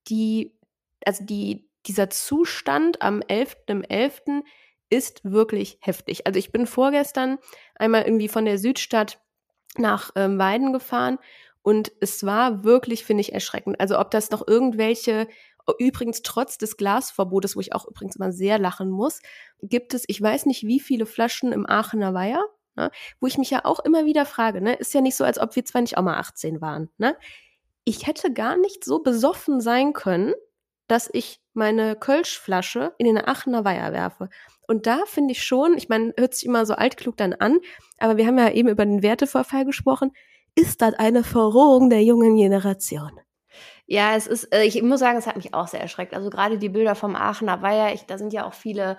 [0.09, 0.57] die,
[1.05, 3.89] also die, dieser Zustand am 11.11.
[3.89, 4.43] .11.
[4.89, 6.27] ist wirklich heftig.
[6.27, 7.39] Also ich bin vorgestern
[7.75, 9.21] einmal irgendwie von der Südstadt
[9.77, 11.19] nach ähm, Weiden gefahren
[11.63, 13.81] und es war wirklich, finde ich, erschreckend.
[13.81, 15.27] Also ob das noch irgendwelche
[15.79, 19.21] Übrigens, trotz des Glasverbotes, wo ich auch übrigens immer sehr lachen muss,
[19.63, 22.45] gibt es, ich weiß nicht, wie viele Flaschen im Aachener Weiher,
[22.77, 25.39] ne, wo ich mich ja auch immer wieder frage, ne, ist ja nicht so, als
[25.39, 27.17] ob wir zwar nicht auch mal 18 waren, ne?
[27.85, 30.35] Ich hätte gar nicht so besoffen sein können,
[30.89, 34.29] dass ich meine Kölschflasche in den Aachener Weiher werfe.
[34.67, 37.59] Und da finde ich schon, ich meine, hört sich immer so altklug dann an,
[37.99, 40.13] aber wir haben ja eben über den Werteverfall gesprochen,
[40.55, 43.21] ist das eine Verrohung der jungen Generation.
[43.89, 46.13] Ja, es ist, äh, ich muss sagen, es hat mich auch sehr erschreckt.
[46.15, 48.97] Also gerade die Bilder vom Aachener Weiher, ich, da sind ja auch viele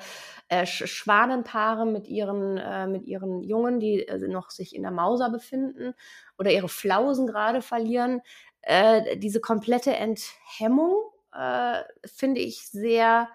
[0.48, 5.30] äh, Schwanenpaare mit ihren, äh, mit ihren Jungen, die äh, noch sich in der Mauser
[5.30, 5.94] befinden
[6.38, 8.22] oder ihre Flausen gerade verlieren.
[8.62, 10.96] Äh, diese komplette Enthemmung
[11.34, 13.28] äh, finde ich sehr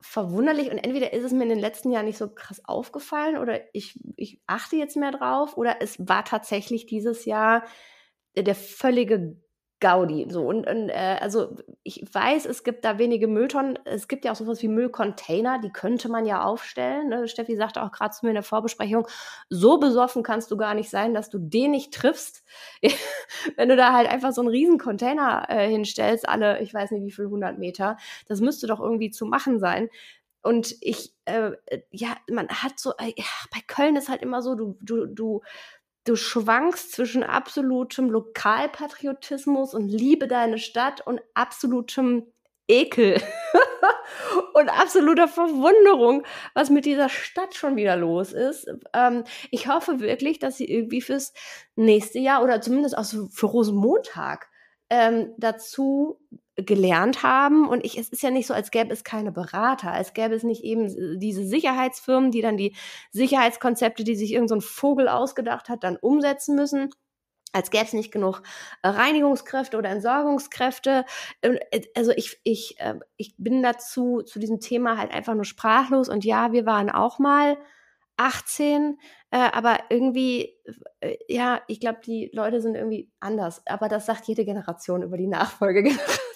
[0.00, 3.60] verwunderlich und entweder ist es mir in den letzten Jahren nicht so krass aufgefallen oder
[3.72, 7.62] ich, ich achte jetzt mehr drauf oder es war tatsächlich dieses Jahr
[8.36, 9.36] der völlige
[9.82, 10.28] Gaudi.
[10.30, 13.78] So und, und äh, also ich weiß, es gibt da wenige Mülltonnen.
[13.84, 17.08] Es gibt ja auch sowas wie Müllcontainer, die könnte man ja aufstellen.
[17.08, 17.26] Ne?
[17.26, 19.08] Steffi sagte auch gerade zu mir in der Vorbesprechung,
[19.50, 22.44] so besoffen kannst du gar nicht sein, dass du den nicht triffst.
[23.56, 27.04] Wenn du da halt einfach so einen riesen Container äh, hinstellst, alle, ich weiß nicht
[27.04, 27.96] wie viel, 100 Meter,
[28.28, 29.90] das müsste doch irgendwie zu machen sein.
[30.42, 31.52] Und ich, äh,
[31.90, 33.12] ja, man hat so, äh,
[33.52, 35.42] bei Köln ist halt immer so, du, du, du
[36.04, 42.26] du schwankst zwischen absolutem Lokalpatriotismus und Liebe deine Stadt und absolutem
[42.68, 43.20] Ekel
[44.54, 48.68] und absoluter Verwunderung, was mit dieser Stadt schon wieder los ist.
[48.94, 51.32] Ähm, ich hoffe wirklich, dass sie irgendwie fürs
[51.76, 54.48] nächste Jahr oder zumindest auch für Rosenmontag
[54.90, 56.20] ähm, dazu
[56.64, 57.68] gelernt haben.
[57.68, 60.42] Und ich, es ist ja nicht so, als gäbe es keine Berater, als gäbe es
[60.42, 62.74] nicht eben diese Sicherheitsfirmen, die dann die
[63.10, 66.90] Sicherheitskonzepte, die sich irgendein so Vogel ausgedacht hat, dann umsetzen müssen
[67.52, 68.42] als gäbe es nicht genug
[68.82, 71.04] äh, Reinigungskräfte oder Entsorgungskräfte.
[71.42, 75.44] Ähm, äh, also ich, ich, äh, ich bin dazu, zu diesem Thema halt einfach nur
[75.44, 76.08] sprachlos.
[76.08, 77.58] Und ja, wir waren auch mal
[78.16, 78.98] 18,
[79.30, 80.54] äh, aber irgendwie,
[81.00, 83.62] äh, ja, ich glaube, die Leute sind irgendwie anders.
[83.66, 86.31] Aber das sagt jede Generation über die Nachfolgegeneration.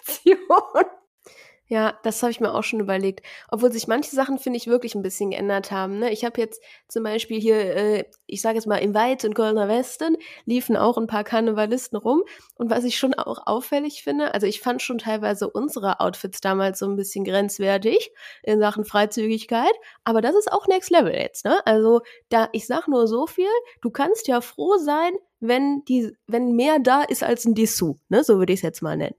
[1.69, 3.27] Ja, das habe ich mir auch schon überlegt.
[3.51, 5.99] Obwohl sich manche Sachen, finde ich, wirklich ein bisschen geändert haben.
[5.99, 6.13] Ne?
[6.13, 9.67] Ich habe jetzt zum Beispiel hier, äh, ich sage jetzt mal, im Weit in Kölner
[9.67, 12.23] Westen liefen auch ein paar Karnevalisten rum.
[12.55, 16.79] Und was ich schon auch auffällig finde, also ich fand schon teilweise unsere Outfits damals
[16.79, 18.13] so ein bisschen grenzwertig
[18.45, 19.75] in Sachen Freizügigkeit.
[20.05, 21.45] Aber das ist auch Next Level jetzt.
[21.45, 21.59] Ne?
[21.67, 23.51] Also da, ich sag nur so viel,
[23.83, 27.97] du kannst ja froh sein, wenn die, wenn mehr da ist als ein Dessous.
[28.09, 28.23] Ne?
[28.23, 29.17] So würde ich es jetzt mal nennen.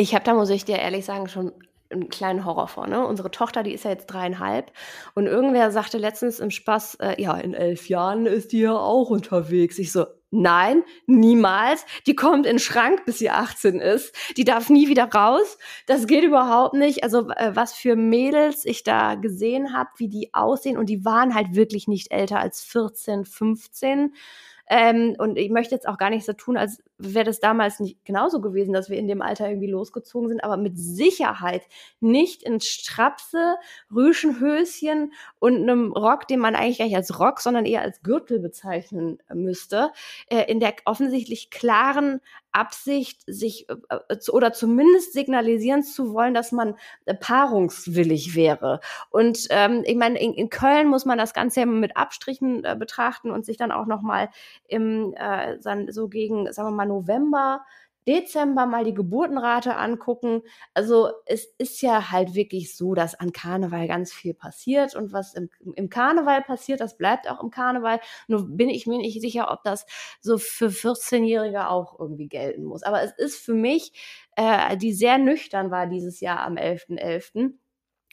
[0.00, 1.52] Ich habe da, muss ich dir ehrlich sagen, schon
[1.90, 2.86] einen kleinen Horror vor.
[2.86, 3.04] Ne?
[3.04, 4.70] Unsere Tochter, die ist ja jetzt dreieinhalb.
[5.16, 9.10] Und irgendwer sagte letztens im Spaß, äh, ja, in elf Jahren ist die ja auch
[9.10, 9.76] unterwegs.
[9.76, 11.84] Ich so, nein, niemals.
[12.06, 14.14] Die kommt in den Schrank, bis sie 18 ist.
[14.36, 15.58] Die darf nie wieder raus.
[15.86, 17.02] Das geht überhaupt nicht.
[17.02, 20.78] Also äh, was für Mädels ich da gesehen habe, wie die aussehen.
[20.78, 24.14] Und die waren halt wirklich nicht älter als 14, 15.
[24.70, 28.04] Ähm, und ich möchte jetzt auch gar nicht so tun, als wäre das damals nicht
[28.04, 31.62] genauso gewesen, dass wir in dem Alter irgendwie losgezogen sind, aber mit Sicherheit
[32.00, 33.56] nicht in Strapse,
[33.94, 38.40] Rüschenhöschen und einem Rock, den man eigentlich gar nicht als Rock, sondern eher als Gürtel
[38.40, 39.92] bezeichnen müsste,
[40.28, 43.74] äh, in der offensichtlich klaren Absicht, sich äh,
[44.08, 48.80] äh oder zumindest signalisieren zu wollen, dass man äh, paarungswillig wäre.
[49.10, 53.30] Und ähm, ich meine, in, in, Köln muss man das Ganze mit Abstrichen äh, betrachten
[53.30, 54.30] und sich dann auch noch mal
[54.66, 55.58] im äh,
[55.92, 57.64] so gegen, sagen wir mal November
[58.08, 60.40] Dezember mal die Geburtenrate angucken.
[60.72, 65.34] Also es ist ja halt wirklich so, dass an Karneval ganz viel passiert und was
[65.34, 68.00] im, im Karneval passiert, das bleibt auch im Karneval.
[68.26, 69.84] Nur bin ich mir nicht sicher, ob das
[70.22, 72.82] so für 14-Jährige auch irgendwie gelten muss.
[72.82, 73.92] Aber es ist für mich,
[74.36, 77.52] äh, die sehr nüchtern war dieses Jahr am 11.11., .11.,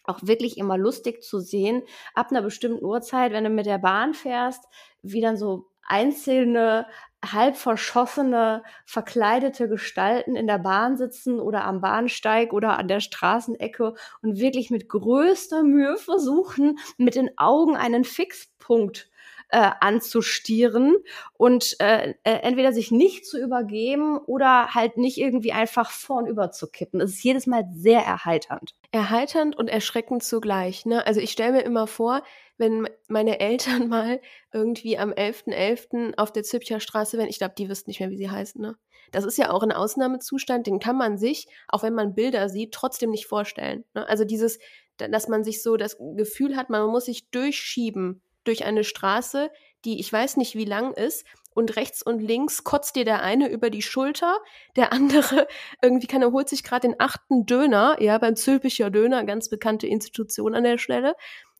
[0.04, 1.84] auch wirklich immer lustig zu sehen,
[2.14, 4.66] ab einer bestimmten Uhrzeit, wenn du mit der Bahn fährst,
[5.02, 6.86] wie dann so einzelne
[7.34, 13.94] halb verschossene, verkleidete Gestalten in der Bahn sitzen oder am Bahnsteig oder an der Straßenecke
[14.22, 19.10] und wirklich mit größter Mühe versuchen, mit den Augen einen Fixpunkt
[19.50, 20.96] äh, anzustieren
[21.38, 26.68] und äh, äh, entweder sich nicht zu übergeben oder halt nicht irgendwie einfach vornüber zu
[26.68, 27.00] kippen.
[27.00, 28.74] Es ist jedes Mal sehr erheiternd.
[28.92, 30.86] Erheiternd und erschreckend zugleich.
[30.86, 31.06] Ne?
[31.06, 32.24] Also ich stelle mir immer vor,
[32.58, 34.22] wenn meine Eltern mal
[34.54, 35.54] irgendwie am 11.11.
[35.54, 36.18] .11.
[36.18, 37.30] auf der Zübcher Straße wären.
[37.30, 38.78] Ich glaube, die wüssten nicht mehr, wie sie heißen, ne?
[39.12, 42.74] Das ist ja auch ein Ausnahmezustand, den kann man sich, auch wenn man Bilder sieht,
[42.74, 43.86] trotzdem nicht vorstellen.
[43.94, 44.08] Ne?
[44.10, 44.60] Also dieses,
[44.98, 49.52] dass man sich so das Gefühl hat, man muss sich durchschieben durch eine Straße,
[49.86, 53.50] die ich weiß nicht wie lang ist, und rechts und links kotzt dir der eine
[53.50, 54.38] über die Schulter,
[54.76, 55.48] der andere
[55.82, 59.88] irgendwie kann er holt sich gerade den achten Döner, ja, beim Zülpicher Döner, ganz bekannte
[59.88, 61.16] Institution an der Stelle.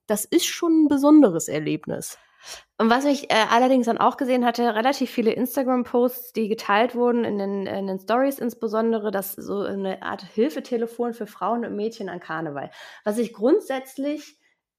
[0.08, 2.18] Das ist schon ein besonderes Erlebnis.
[2.78, 7.24] Und was ich äh, allerdings dann auch gesehen hatte, relativ viele Instagram-Posts, die geteilt wurden
[7.24, 12.10] in den, in den Stories insbesondere, dass so eine Art Hilfetelefon für Frauen und Mädchen
[12.10, 12.70] an Karneval.
[13.04, 14.38] Was ich grundsätzlich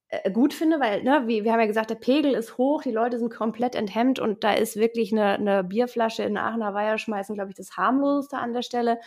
[0.08, 2.92] äh, gut finde, weil, ne, wie, wir haben ja gesagt, der Pegel ist hoch, die
[2.92, 7.34] Leute sind komplett enthemmt und da ist wirklich eine, eine Bierflasche in Aachener Weiher schmeißen,
[7.34, 9.00] glaube ich, das harmloseste an der Stelle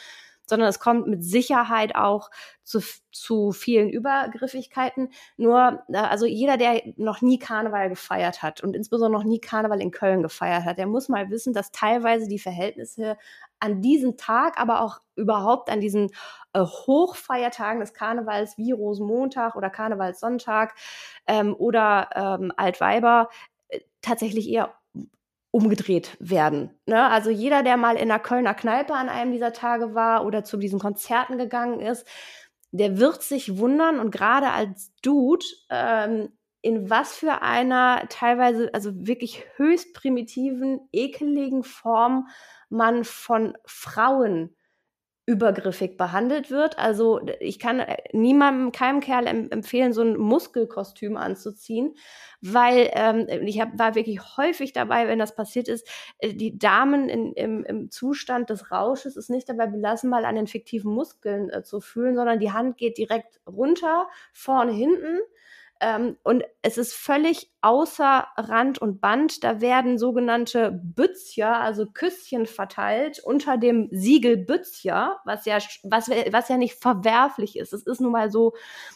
[0.49, 2.29] sondern es kommt mit Sicherheit auch
[2.63, 2.81] zu,
[3.11, 5.09] zu vielen Übergriffigkeiten.
[5.37, 9.81] Nur, äh, also jeder, der noch nie Karneval gefeiert hat und insbesondere noch nie Karneval
[9.81, 13.17] in Köln gefeiert hat, der muss mal wissen, dass teilweise die Verhältnisse
[13.59, 16.11] an diesem Tag, aber auch überhaupt an diesen
[16.53, 20.75] äh, Hochfeiertagen des Karnevals wie Rosenmontag oder Karnevalssonntag
[21.27, 23.29] ähm, oder ähm, Altweiber
[23.67, 24.73] äh, tatsächlich eher
[25.51, 26.71] umgedreht werden.
[26.85, 27.09] Ne?
[27.09, 30.57] Also jeder, der mal in einer Kölner Kneipe an einem dieser Tage war oder zu
[30.57, 32.05] diesen Konzerten gegangen ist,
[32.71, 36.29] der wird sich wundern und gerade als Dude, ähm,
[36.61, 42.27] in was für einer teilweise, also wirklich höchst primitiven, ekeligen Form
[42.69, 44.55] man von Frauen
[45.29, 46.79] übergriffig behandelt wird.
[46.79, 51.93] Also ich kann äh, niemandem, keinem Kerl empfehlen, so ein Muskelkostüm anzuziehen,
[52.41, 55.87] weil ähm, ich hab, war wirklich häufig dabei, wenn das passiert ist,
[56.17, 60.33] äh, die Damen in, im, im Zustand des Rausches ist nicht dabei belassen, mal an
[60.33, 65.19] den fiktiven Muskeln äh, zu fühlen, sondern die Hand geht direkt runter, vorne, hinten
[65.81, 69.45] ähm, und es ist völlig außer Rand und Band.
[69.45, 76.49] Da werden sogenannte Bützja, also Küsschen verteilt unter dem Siegel Bützja, was ja, was, was
[76.49, 77.71] ja nicht verwerflich ist.
[77.71, 78.53] Es ist nun mal so,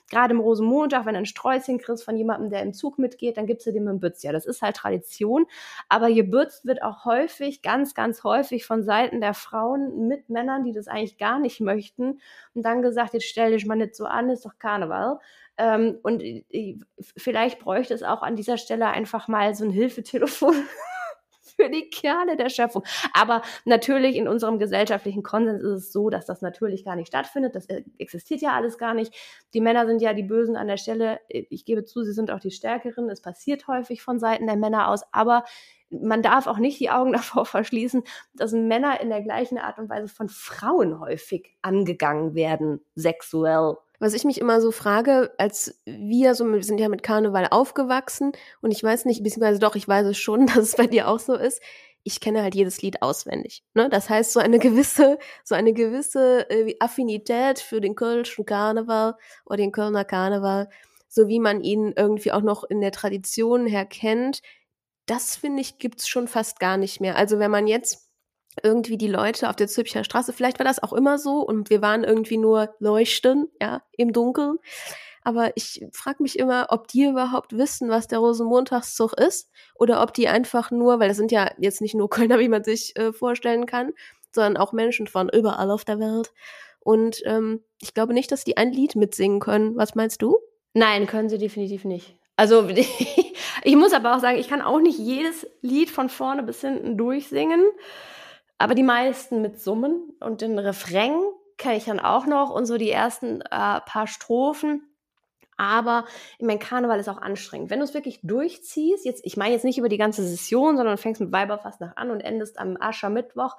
[0.09, 3.47] gerade im Rosenmontag, wenn du ein Sträußchen kriegst von jemandem, der im Zug mitgeht, dann
[3.47, 4.33] gibst du dem ein Bützja.
[4.33, 5.45] Das ist halt Tradition.
[5.87, 10.73] Aber gebürzt wird auch häufig, ganz, ganz häufig von Seiten der Frauen mit Männern, die
[10.73, 12.19] das eigentlich gar nicht möchten.
[12.53, 15.19] Und dann gesagt, jetzt stell dich mal nicht so an, ist doch Karneval.
[15.57, 16.79] Ähm, und äh,
[17.17, 20.55] vielleicht bräuchte es auch an dieser Stelle einfach mal so ein Hilfetelefon
[21.55, 22.83] für die Kerle der Schöpfung.
[23.13, 27.55] Aber natürlich in unserem gesellschaftlichen Konsens ist es so, dass das natürlich gar nicht stattfindet.
[27.55, 29.13] Das äh, existiert ja alles gar nicht.
[29.53, 31.19] Die Männer sind ja die Bösen an der Stelle.
[31.27, 33.09] Ich gebe zu, sie sind auch die Stärkeren.
[33.09, 35.03] Es passiert häufig von Seiten der Männer aus.
[35.11, 35.43] Aber
[35.89, 39.89] man darf auch nicht die Augen davor verschließen, dass Männer in der gleichen Art und
[39.89, 46.35] Weise von Frauen häufig angegangen werden, sexuell was ich mich immer so frage, als wir
[46.35, 50.07] so, wir sind ja mit Karneval aufgewachsen und ich weiß nicht, beziehungsweise doch, ich weiß
[50.07, 51.61] es schon, dass es bei dir auch so ist.
[52.05, 53.63] Ich kenne halt jedes Lied auswendig.
[53.73, 53.89] Ne?
[53.89, 59.57] Das heißt, so eine gewisse, so eine gewisse äh, Affinität für den Kölschen Karneval oder
[59.57, 60.69] den Kölner Karneval,
[61.07, 64.41] so wie man ihn irgendwie auch noch in der Tradition her kennt,
[65.05, 67.15] das finde ich gibt's schon fast gar nicht mehr.
[67.15, 68.09] Also wenn man jetzt
[68.61, 71.81] irgendwie die Leute auf der Zülpicher Straße, vielleicht war das auch immer so und wir
[71.81, 74.57] waren irgendwie nur leuchten, ja, im Dunkeln.
[75.23, 80.13] Aber ich frage mich immer, ob die überhaupt wissen, was der Rosenmontagszug ist oder ob
[80.13, 83.13] die einfach nur, weil das sind ja jetzt nicht nur Kölner, wie man sich äh,
[83.13, 83.93] vorstellen kann,
[84.31, 86.33] sondern auch Menschen von überall auf der Welt.
[86.79, 89.77] Und ähm, ich glaube nicht, dass die ein Lied mitsingen können.
[89.77, 90.37] Was meinst du?
[90.73, 92.17] Nein, können sie definitiv nicht.
[92.35, 92.67] Also
[93.63, 96.97] ich muss aber auch sagen, ich kann auch nicht jedes Lied von vorne bis hinten
[96.97, 97.63] durchsingen
[98.63, 101.13] aber die meisten mit Summen und den Refrain
[101.57, 104.87] kenne ich dann auch noch und so die ersten äh, paar Strophen.
[105.57, 106.05] Aber
[106.39, 107.69] ich meine, Karneval ist auch anstrengend.
[107.69, 110.97] Wenn du es wirklich durchziehst, jetzt, ich meine jetzt nicht über die ganze Session, sondern
[110.97, 113.57] fängst mit Weiberfastnacht an und endest am Aschermittwoch,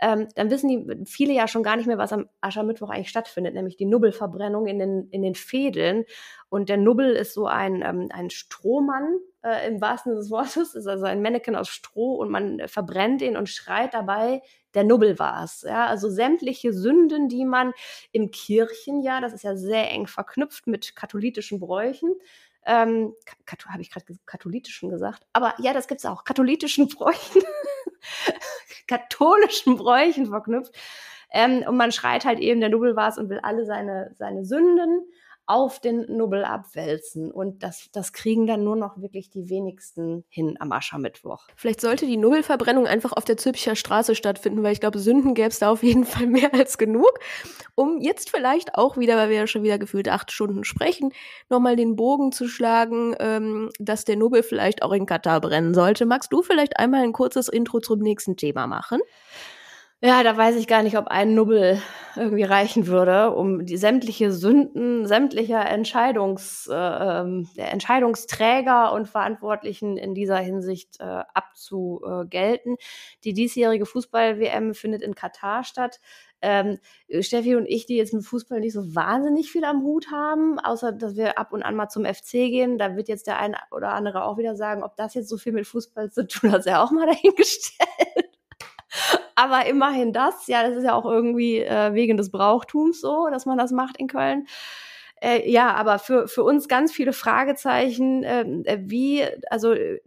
[0.00, 3.54] ähm, dann wissen die viele ja schon gar nicht mehr, was am Aschermittwoch eigentlich stattfindet,
[3.54, 6.04] nämlich die Nubbelverbrennung in den, in den Fädeln.
[6.48, 10.74] Und der Nubbel ist so ein, ähm, ein Strohmann äh, im wahrsten Sinne des Wortes,
[10.74, 14.42] ist also ein Mannequin aus Stroh und man verbrennt ihn und schreit dabei,
[14.74, 15.62] der Nubbel war's.
[15.66, 17.72] Ja, also sämtliche Sünden, die man
[18.12, 22.14] im Kirchenjahr, das ist ja sehr eng verknüpft mit katholischen Bräuchen,
[22.66, 23.14] ähm,
[23.68, 27.42] habe ich gerade katholischen gesagt, aber ja, das gibt's auch, katholischen Bräuchen,
[28.86, 30.74] katholischen Bräuchen verknüpft.
[31.32, 35.06] Ähm, und man schreit halt eben, der Nubbel war's und will alle seine, seine Sünden
[35.50, 37.32] auf den Nubbel abwälzen.
[37.32, 41.48] Und das, das kriegen dann nur noch wirklich die wenigsten hin am Aschermittwoch.
[41.56, 45.48] Vielleicht sollte die Nubbelverbrennung einfach auf der Zülpicher Straße stattfinden, weil ich glaube, Sünden gäbe
[45.48, 47.18] es da auf jeden Fall mehr als genug.
[47.74, 51.12] Um jetzt vielleicht auch wieder, weil wir ja schon wieder gefühlt acht Stunden sprechen,
[51.48, 56.06] nochmal den Bogen zu schlagen, ähm, dass der Nubbel vielleicht auch in Katar brennen sollte.
[56.06, 59.00] Magst du vielleicht einmal ein kurzes Intro zum nächsten Thema machen?
[60.02, 61.78] Ja, da weiß ich gar nicht, ob ein Nubbel
[62.16, 70.14] irgendwie reichen würde, um die sämtliche Sünden sämtlicher Entscheidungs, äh, ähm, Entscheidungsträger und Verantwortlichen in
[70.14, 72.76] dieser Hinsicht äh, abzugelten.
[73.24, 76.00] Die diesjährige Fußball-WM findet in Katar statt.
[76.40, 76.78] Ähm,
[77.20, 80.92] Steffi und ich, die jetzt mit Fußball nicht so wahnsinnig viel am Hut haben, außer
[80.92, 83.90] dass wir ab und an mal zum FC gehen, da wird jetzt der eine oder
[83.92, 86.82] andere auch wieder sagen, ob das jetzt so viel mit Fußball zu tun hat, ja
[86.82, 88.29] auch mal dahingestellt.
[89.40, 93.46] Aber immerhin das, ja, das ist ja auch irgendwie äh, wegen des Brauchtums so, dass
[93.46, 94.46] man das macht in Köln.
[95.22, 99.98] Äh, ja, aber für, für uns ganz viele Fragezeichen, ähm, äh, wie, also äh,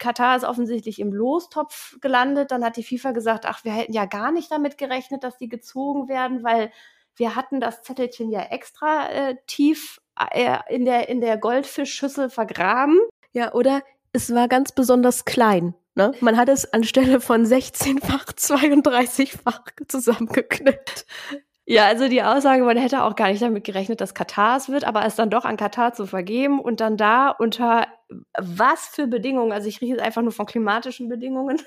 [0.00, 4.04] Katar ist offensichtlich im Lostopf gelandet, dann hat die FIFA gesagt, ach, wir hätten ja
[4.06, 6.72] gar nicht damit gerechnet, dass die gezogen werden, weil
[7.14, 10.00] wir hatten das Zettelchen ja extra äh, tief
[10.32, 12.98] äh, in der, in der Goldfischschüssel vergraben.
[13.30, 15.76] Ja, oder es war ganz besonders klein.
[15.94, 16.12] Ne?
[16.20, 21.06] Man hat es anstelle von 16-fach 32-fach zusammengeknüpft.
[21.64, 24.84] Ja, also die Aussage, man hätte auch gar nicht damit gerechnet, dass Katar es wird,
[24.84, 27.86] aber es dann doch an Katar zu vergeben und dann da unter
[28.36, 31.60] was für Bedingungen, also ich rieche jetzt einfach nur von klimatischen Bedingungen,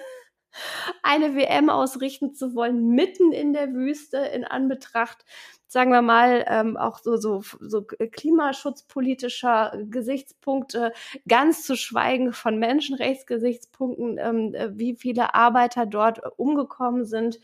[1.04, 5.26] eine WM ausrichten zu wollen, mitten in der Wüste in Anbetracht
[5.68, 10.94] sagen wir mal, ähm, auch so, so, so klimaschutzpolitischer Gesichtspunkte,
[11.28, 17.42] ganz zu schweigen von Menschenrechtsgesichtspunkten, ähm, äh, wie viele Arbeiter dort umgekommen sind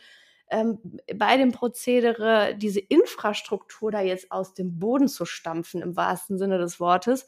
[0.50, 0.80] ähm,
[1.15, 6.58] bei dem Prozedere, diese Infrastruktur da jetzt aus dem Boden zu stampfen, im wahrsten Sinne
[6.58, 7.26] des Wortes.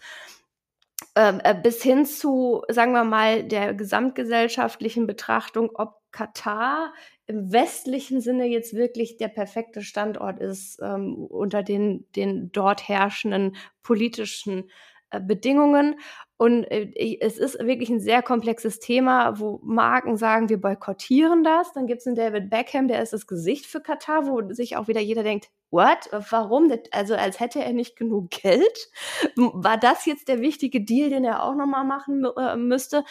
[1.16, 6.94] Ähm, äh, bis hin zu, sagen wir mal, der gesamtgesellschaftlichen Betrachtung, ob Katar
[7.28, 13.56] im westlichen Sinne jetzt wirklich der perfekte Standort ist ähm, unter den, den dort herrschenden
[13.84, 14.70] politischen
[15.12, 16.00] äh, Bedingungen.
[16.38, 21.74] Und äh, es ist wirklich ein sehr komplexes Thema, wo Marken sagen, wir boykottieren das.
[21.74, 24.88] Dann gibt es einen David Beckham, der ist das Gesicht für Katar, wo sich auch
[24.88, 26.10] wieder jeder denkt, what?
[26.30, 26.72] Warum?
[26.92, 28.90] Also als hätte er nicht genug Geld?
[29.36, 33.04] War das jetzt der wichtige Deal, den er auch nochmal machen äh, müsste?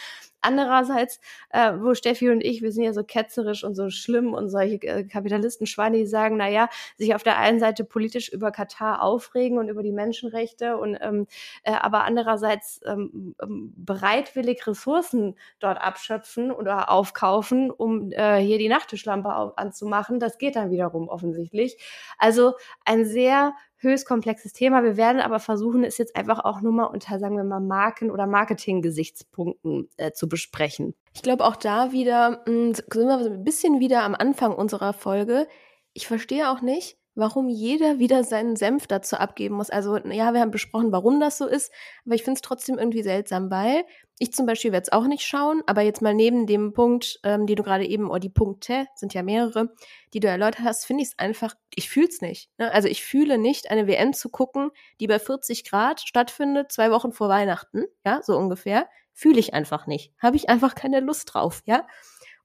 [0.45, 1.21] Andererseits,
[1.51, 4.75] äh, wo Steffi und ich, wir sind ja so ketzerisch und so schlimm und solche
[4.83, 9.59] äh, Kapitalistenschweine, die sagen, na ja, sich auf der einen Seite politisch über Katar aufregen
[9.59, 11.29] und über die Menschenrechte und ähm,
[11.63, 18.69] äh, aber andererseits ähm, ähm bereitwillig Ressourcen dort abschöpfen oder aufkaufen, um äh, hier die
[18.69, 21.79] Nachttischlampe anzumachen, das geht dann wiederum offensichtlich.
[22.19, 22.52] Also
[22.85, 24.83] ein sehr höchst komplexes Thema.
[24.83, 28.11] Wir werden aber versuchen, es jetzt einfach auch nur mal unter, sagen wir mal, Marken-
[28.11, 30.95] oder Marketing-Gesichtspunkten äh, zu besprechen.
[31.15, 34.93] Ich glaube, auch da wieder mh, hm, sind wir ein bisschen wieder am Anfang unserer
[34.93, 35.49] Folge.
[35.93, 39.71] Ich verstehe auch nicht, warum jeder wieder seinen Senf dazu abgeben muss.
[39.71, 41.73] Also, ja, wir haben besprochen, warum das so ist,
[42.07, 43.85] aber ich finde es trotzdem irgendwie seltsam, weil
[44.19, 47.47] ich zum Beispiel werde es auch nicht schauen, aber jetzt mal neben dem Punkt, ähm,
[47.47, 49.75] die du gerade eben, oder die Punkte, sind ja mehrere,
[50.15, 52.49] die du erläutert hast, finde ich es einfach, ich fühle es nicht.
[52.57, 52.73] Ne?
[52.73, 54.71] Also ich fühle nicht, eine WM zu gucken,
[55.01, 58.89] die bei 40 Grad stattfindet, zwei Wochen vor Weihnachten, ja, so ungefähr.
[59.13, 60.13] Fühle ich einfach nicht.
[60.19, 61.87] Habe ich einfach keine Lust drauf, ja.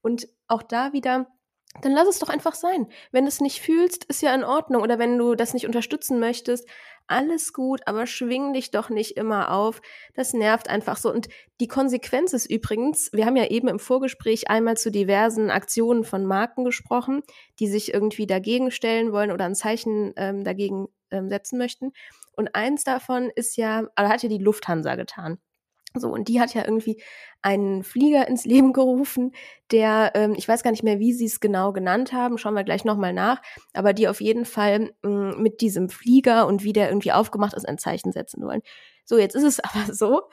[0.01, 1.27] Und auch da wieder,
[1.81, 2.87] dann lass es doch einfach sein.
[3.11, 4.81] Wenn du es nicht fühlst, ist ja in Ordnung.
[4.81, 6.67] Oder wenn du das nicht unterstützen möchtest,
[7.07, 9.81] alles gut, aber schwing dich doch nicht immer auf.
[10.13, 11.11] Das nervt einfach so.
[11.11, 11.29] Und
[11.61, 16.25] die Konsequenz ist übrigens, wir haben ja eben im Vorgespräch einmal zu diversen Aktionen von
[16.25, 17.23] Marken gesprochen,
[17.59, 21.93] die sich irgendwie dagegen stellen wollen oder ein Zeichen ähm, dagegen ähm, setzen möchten.
[22.33, 25.39] Und eins davon ist ja, oder hat ja die Lufthansa getan.
[25.95, 27.01] So, und die hat ja irgendwie
[27.41, 29.33] einen Flieger ins Leben gerufen,
[29.71, 32.63] der, ähm, ich weiß gar nicht mehr, wie sie es genau genannt haben, schauen wir
[32.63, 33.41] gleich nochmal nach,
[33.73, 37.53] aber die auf jeden Fall mh, mm, mit diesem Flieger und wie der irgendwie aufgemacht
[37.53, 38.61] ist, ein Zeichen setzen wollen.
[39.05, 40.23] So, jetzt ist es aber so,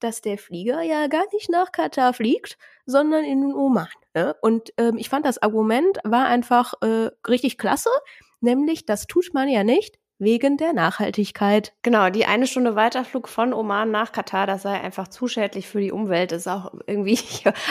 [0.00, 3.88] dass der Flieger ja gar nicht nach Katar fliegt, sondern in den Oman.
[4.14, 4.34] Ne?
[4.42, 7.90] Und ähm, ich fand das Argument war einfach äh, richtig klasse,
[8.40, 11.72] nämlich das tut man ja nicht, wegen der Nachhaltigkeit.
[11.82, 15.80] Genau, die eine Stunde Weiterflug von Oman nach Katar, das sei einfach zu schädlich für
[15.80, 17.18] die Umwelt, ist auch irgendwie,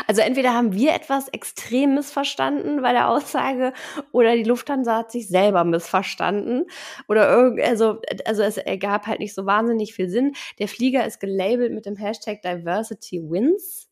[0.08, 3.74] also entweder haben wir etwas extrem missverstanden bei der Aussage
[4.12, 6.66] oder die Lufthansa hat sich selber missverstanden
[7.08, 10.34] oder irgend, also, also es ergab halt nicht so wahnsinnig viel Sinn.
[10.60, 13.90] Der Flieger ist gelabelt mit dem Hashtag Diversity Wins.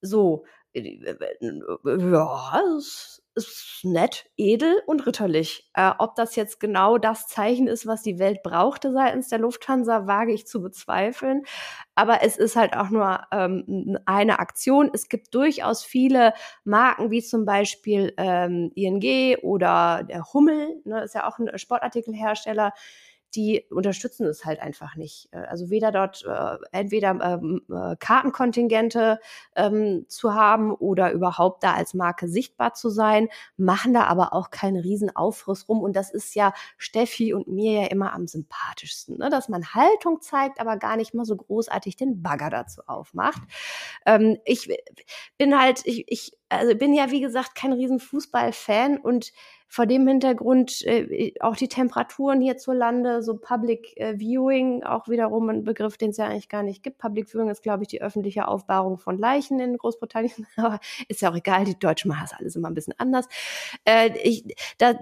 [0.00, 1.16] So, äh, äh,
[1.84, 2.60] ja,
[3.34, 5.70] ist nett, edel und ritterlich.
[5.74, 10.06] Äh, ob das jetzt genau das Zeichen ist, was die Welt brauchte seitens der Lufthansa,
[10.06, 11.42] wage ich zu bezweifeln.
[11.94, 14.90] Aber es ist halt auch nur ähm, eine Aktion.
[14.92, 21.14] Es gibt durchaus viele Marken, wie zum Beispiel ähm, ING oder der Hummel, ne, ist
[21.14, 22.72] ja auch ein Sportartikelhersteller,
[23.34, 25.28] die unterstützen es halt einfach nicht.
[25.32, 29.20] Äh, also weder dort äh, entweder ähm, äh, Kartenkontingente
[29.56, 34.50] ähm, zu haben oder überhaupt da als Marke sichtbar zu sein, machen da aber auch
[34.50, 35.82] keinen riesen Aufriss rum.
[35.82, 39.30] Und das ist ja Steffi und mir ja immer am sympathischsten, ne?
[39.30, 43.42] dass man Haltung zeigt, aber gar nicht mal so großartig den Bagger dazu aufmacht.
[44.06, 44.68] Ähm, ich
[45.38, 49.32] bin halt, ich, ich also bin ja wie gesagt kein riesen Fußballfan und
[49.68, 55.64] vor dem Hintergrund äh, auch die Temperaturen hierzulande, so Public äh, Viewing, auch wiederum ein
[55.64, 56.98] Begriff, den es ja eigentlich gar nicht gibt.
[56.98, 60.46] Public Viewing ist, glaube ich, die öffentliche Aufbahrung von Leichen in Großbritannien.
[60.56, 63.26] Aber ist ja auch egal, die Deutschen machen das alles immer ein bisschen anders.
[63.84, 64.44] Äh, ich,
[64.78, 64.94] da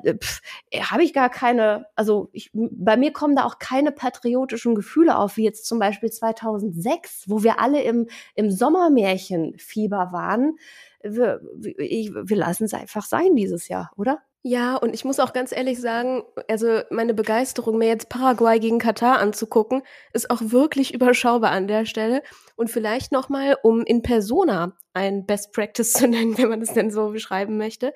[0.81, 5.37] habe ich gar keine, also ich, bei mir kommen da auch keine patriotischen Gefühle auf,
[5.37, 10.57] wie jetzt zum Beispiel 2006, wo wir alle im, im Sommermärchenfieber waren.
[11.03, 11.41] Wir,
[11.79, 14.23] ich, wir lassen es einfach sein dieses Jahr, oder?
[14.45, 18.81] Ja, und ich muss auch ganz ehrlich sagen, also meine Begeisterung, mir jetzt Paraguay gegen
[18.81, 19.83] Katar anzugucken,
[20.13, 22.25] ist auch wirklich überschaubar an der Stelle.
[22.57, 26.91] Und vielleicht nochmal, um in Persona ein Best Practice zu nennen, wenn man das denn
[26.91, 27.95] so beschreiben möchte,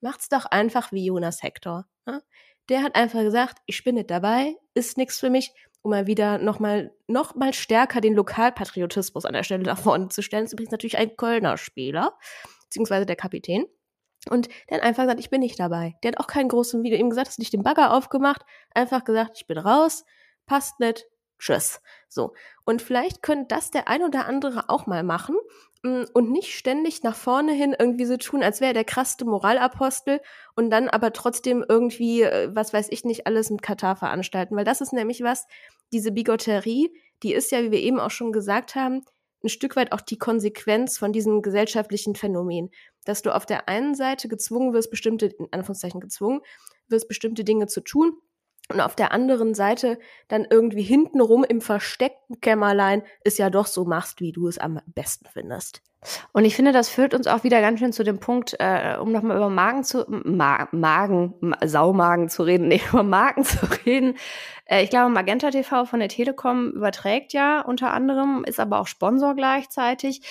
[0.00, 1.86] macht's doch einfach wie Jonas Hector.
[2.08, 2.22] Ja?
[2.68, 6.38] Der hat einfach gesagt, ich bin nicht dabei, ist nichts für mich, um mal wieder
[6.38, 10.46] nochmal noch mal stärker den Lokalpatriotismus an der Stelle da vorne zu stellen.
[10.46, 12.18] Ist übrigens natürlich ein Kölner Spieler,
[12.64, 13.66] beziehungsweise der Kapitän.
[14.30, 15.96] Und der hat einfach gesagt, ich bin nicht dabei.
[16.02, 18.42] Der hat auch keinen großen Video ihm gesagt, hast nicht den Bagger aufgemacht,
[18.74, 20.04] einfach gesagt, ich bin raus,
[20.46, 21.06] passt nicht,
[21.38, 21.80] tschüss.
[22.08, 22.32] So.
[22.64, 25.36] Und vielleicht könnte das der ein oder andere auch mal machen
[25.82, 29.24] mm, und nicht ständig nach vorne hin irgendwie so tun, als wäre er der krasste
[29.24, 30.20] Moralapostel
[30.56, 34.56] und dann aber trotzdem irgendwie, äh, was weiß ich nicht, alles mit Katar veranstalten.
[34.56, 35.46] Weil das ist nämlich was,
[35.92, 36.90] diese Bigotterie,
[37.22, 39.04] die ist ja, wie wir eben auch schon gesagt haben,
[39.42, 42.70] ein Stück weit auch die Konsequenz von diesem gesellschaftlichen Phänomen
[43.04, 46.40] dass du auf der einen Seite gezwungen wirst, bestimmte, in Anführungszeichen gezwungen,
[46.88, 48.18] wirst bestimmte Dinge zu tun
[48.72, 49.98] und auf der anderen Seite
[50.28, 54.80] dann irgendwie hintenrum im versteckten Kämmerlein es ja doch so machst, wie du es am
[54.86, 55.82] besten findest.
[56.32, 59.10] Und ich finde, das führt uns auch wieder ganz schön zu dem Punkt, äh, um
[59.12, 61.34] nochmal über Magen zu, Ma Magen,
[61.64, 64.16] Saumagen zu reden, nee, über Marken zu reden.
[64.66, 68.86] Äh, ich glaube, Magenta TV von der Telekom überträgt ja unter anderem, ist aber auch
[68.86, 70.22] Sponsor gleichzeitig.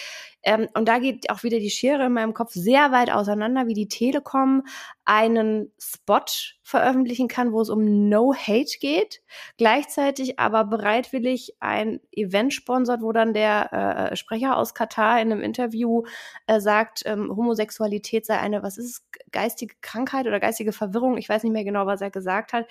[0.43, 3.73] Ähm, und da geht auch wieder die Schere in meinem Kopf sehr weit auseinander, wie
[3.73, 4.63] die Telekom
[5.05, 6.25] einen Spot
[6.63, 9.21] veröffentlichen kann, wo es um No Hate geht,
[9.57, 15.41] gleichzeitig aber bereitwillig ein Event sponsert, wo dann der äh, Sprecher aus Katar in einem
[15.41, 16.03] Interview
[16.47, 21.27] äh, sagt, ähm, Homosexualität sei eine, was ist es, geistige Krankheit oder geistige Verwirrung, ich
[21.27, 22.67] weiß nicht mehr genau, was er gesagt hat.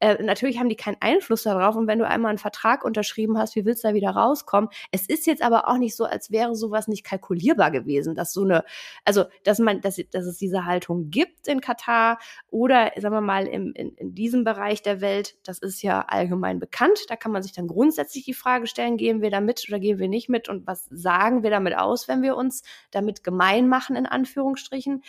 [0.00, 3.56] Äh, natürlich haben die keinen Einfluss darauf und wenn du einmal einen Vertrag unterschrieben hast,
[3.56, 4.68] wie willst du da wieder rauskommen?
[4.90, 8.42] Es ist jetzt aber auch nicht so, als wäre sowas nicht kalkulierbar gewesen, dass so
[8.42, 8.64] eine,
[9.04, 12.18] also dass man, dass, dass es diese Haltung gibt in Katar
[12.50, 16.58] oder sagen wir mal im, in, in diesem Bereich der Welt, das ist ja allgemein
[16.58, 17.06] bekannt.
[17.08, 19.98] Da kann man sich dann grundsätzlich die Frage stellen, gehen wir da mit oder gehen
[19.98, 23.96] wir nicht mit und was sagen wir damit aus, wenn wir uns damit gemein machen,
[23.96, 25.02] in Anführungsstrichen.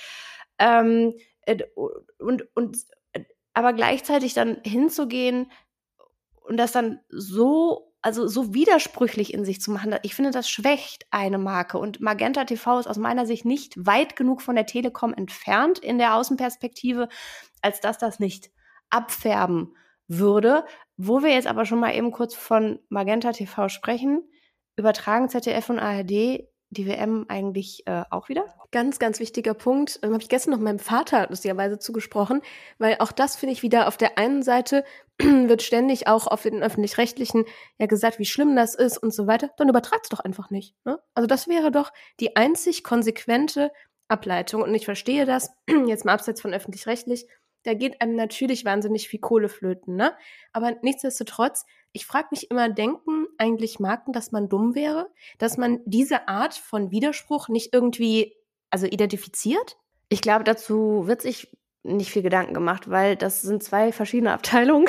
[0.59, 1.63] Ähm, äh,
[2.17, 2.77] und, und
[3.58, 5.51] aber gleichzeitig dann hinzugehen
[6.41, 11.08] und das dann so also so widersprüchlich in sich zu machen, ich finde, das schwächt
[11.10, 11.80] eine Marke.
[11.80, 15.97] Und Magenta TV ist aus meiner Sicht nicht weit genug von der Telekom entfernt in
[15.97, 17.10] der Außenperspektive,
[17.64, 18.51] als dass das nicht
[18.91, 19.76] abfärben
[20.08, 20.64] würde.
[20.95, 24.22] Wo wir jetzt aber schon mal eben kurz von Magenta TV sprechen,
[24.76, 28.45] übertragen ZDF und ARD die WM eigentlich äh, auch wieder?
[28.72, 29.99] Ganz, ganz wichtiger Punkt.
[30.03, 32.41] Ähm, Habe ich gestern noch meinem Vater lustigerweise zugesprochen,
[32.78, 34.84] weil auch das finde ich wieder auf der einen Seite
[35.20, 37.45] wird ständig auch auf den öffentlich-rechtlichen
[37.78, 39.49] ja gesagt, wie schlimm das ist und so weiter.
[39.57, 40.76] Dann übertrag's doch einfach nicht.
[40.86, 40.99] Ne?
[41.13, 43.72] Also das wäre doch die einzig konsequente
[44.07, 44.61] Ableitung.
[44.61, 45.51] Und ich verstehe das
[45.88, 47.28] jetzt mal abseits von öffentlich-rechtlich
[47.68, 50.13] da geht einem natürlich wahnsinnig viel Kohle flöten, ne?
[50.53, 51.65] Aber nichtsdestotrotz,
[51.97, 55.09] ich frage mich immer, denken eigentlich Marken, dass man dumm wäre?
[55.39, 58.35] Dass man diese Art von Widerspruch nicht irgendwie,
[58.69, 59.77] also identifiziert?
[60.07, 64.85] Ich glaube, dazu wird sich nicht viel Gedanken gemacht, weil das sind zwei verschiedene Abteilungen.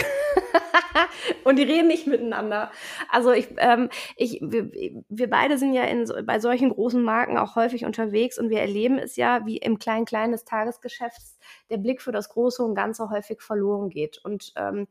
[1.44, 2.70] und die reden nicht miteinander.
[3.09, 4.70] Also ich, ähm, ich, wir,
[5.09, 8.98] wir beide sind ja in, bei solchen großen Marken auch häufig unterwegs und wir erleben
[8.98, 11.38] es ja, wie im Klein-Klein des Tagesgeschäfts
[11.70, 14.18] der Blick für das Große und Ganze häufig verloren geht.
[14.22, 14.88] Und ähm,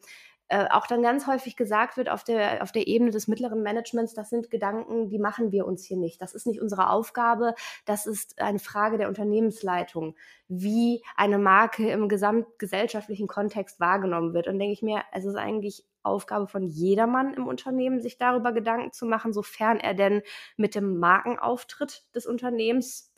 [0.50, 4.14] äh, auch dann ganz häufig gesagt wird auf der, auf der Ebene des mittleren Managements,
[4.14, 6.22] das sind Gedanken, die machen wir uns hier nicht.
[6.22, 7.54] Das ist nicht unsere Aufgabe,
[7.86, 10.16] das ist eine Frage der Unternehmensleitung,
[10.48, 14.48] wie eine Marke im gesamtgesellschaftlichen Kontext wahrgenommen wird.
[14.48, 18.93] Und denke ich mir, es ist eigentlich Aufgabe von jedermann im Unternehmen, sich darüber Gedanken
[18.93, 20.22] zu machen, sofern er denn
[20.56, 23.14] mit dem Markenauftritt des Unternehmens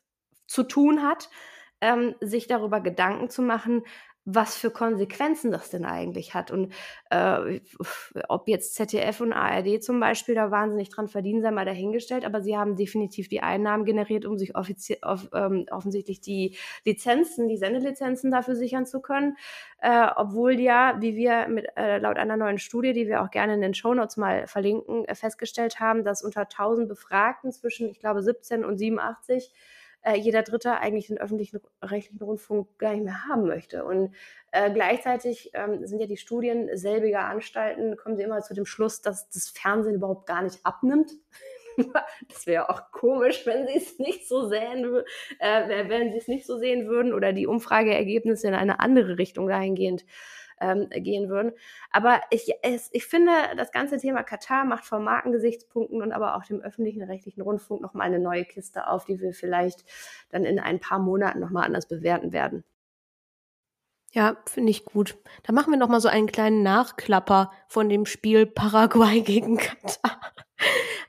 [0.48, 1.30] zu tun hat,
[1.82, 3.84] ähm, sich darüber Gedanken zu machen,
[4.26, 6.52] was für Konsequenzen das denn eigentlich hat.
[6.52, 6.74] Und
[7.10, 7.60] äh,
[8.28, 12.42] ob jetzt ZDF und ARD zum Beispiel da wahnsinnig dran verdienen, sei mal dahingestellt, aber
[12.42, 14.70] sie haben definitiv die Einnahmen generiert, um sich auf,
[15.34, 19.36] ähm, offensichtlich die Lizenzen, die Sendelizenzen dafür sichern zu können.
[19.82, 23.54] Äh, obwohl ja, wie wir mit, äh, laut einer neuen Studie, die wir auch gerne
[23.54, 28.22] in den Shownotes mal verlinken, äh, festgestellt haben, dass unter 1000 Befragten zwischen, ich glaube,
[28.22, 29.54] 17 und 87
[30.02, 33.86] äh, jeder Dritte eigentlich den öffentlichen rechtlichen Rundfunk gar nicht mehr haben möchte.
[33.86, 34.14] Und
[34.52, 39.02] äh, gleichzeitig ähm, sind ja die Studien selbiger Anstalten, kommen sie immer zu dem Schluss,
[39.02, 41.12] dass das Fernsehen überhaupt gar nicht abnimmt.
[42.28, 45.04] das wäre auch komisch, wenn sie es nicht so sehen,
[45.40, 49.48] äh, wenn sie es nicht so sehen würden oder die Umfrageergebnisse in eine andere Richtung
[49.48, 50.06] dahingehend
[50.60, 51.52] ähm, gehen würden.
[51.92, 56.44] Aber ich, es, ich finde, das ganze Thema Katar macht von Markengesichtspunkten und aber auch
[56.44, 59.86] dem öffentlichen rechtlichen Rundfunk nochmal eine neue Kiste auf, die wir vielleicht
[60.30, 62.64] dann in ein paar Monaten nochmal anders bewerten werden.
[64.12, 65.18] Ja, finde ich gut.
[65.44, 70.20] Da machen wir nochmal so einen kleinen Nachklapper von dem Spiel Paraguay gegen Katar.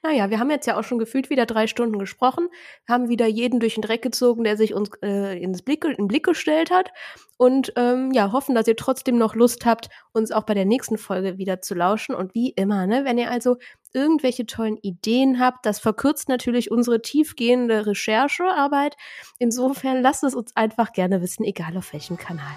[0.02, 2.48] Naja, wir haben jetzt ja auch schon gefühlt wieder drei Stunden gesprochen,
[2.88, 6.08] haben wieder jeden durch den Dreck gezogen, der sich uns äh, ins Blick, in den
[6.08, 6.90] Blick gestellt hat
[7.36, 10.96] und ähm, ja, hoffen, dass ihr trotzdem noch Lust habt, uns auch bei der nächsten
[10.96, 13.56] Folge wieder zu lauschen und wie immer, ne, wenn ihr also
[13.92, 18.96] irgendwelche tollen Ideen habt, das verkürzt natürlich unsere tiefgehende Recherchearbeit.
[19.38, 22.56] Insofern lasst es uns einfach gerne wissen, egal auf welchem Kanal.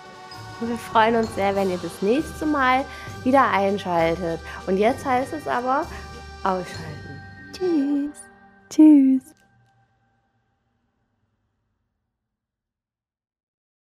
[0.62, 2.86] Und wir freuen uns sehr, wenn ihr das nächste Mal
[3.24, 4.40] wieder einschaltet.
[4.68, 5.86] Und jetzt heißt es aber
[6.44, 7.22] ausschalten.
[7.54, 8.22] Tschüss.
[8.70, 9.33] Tschüss.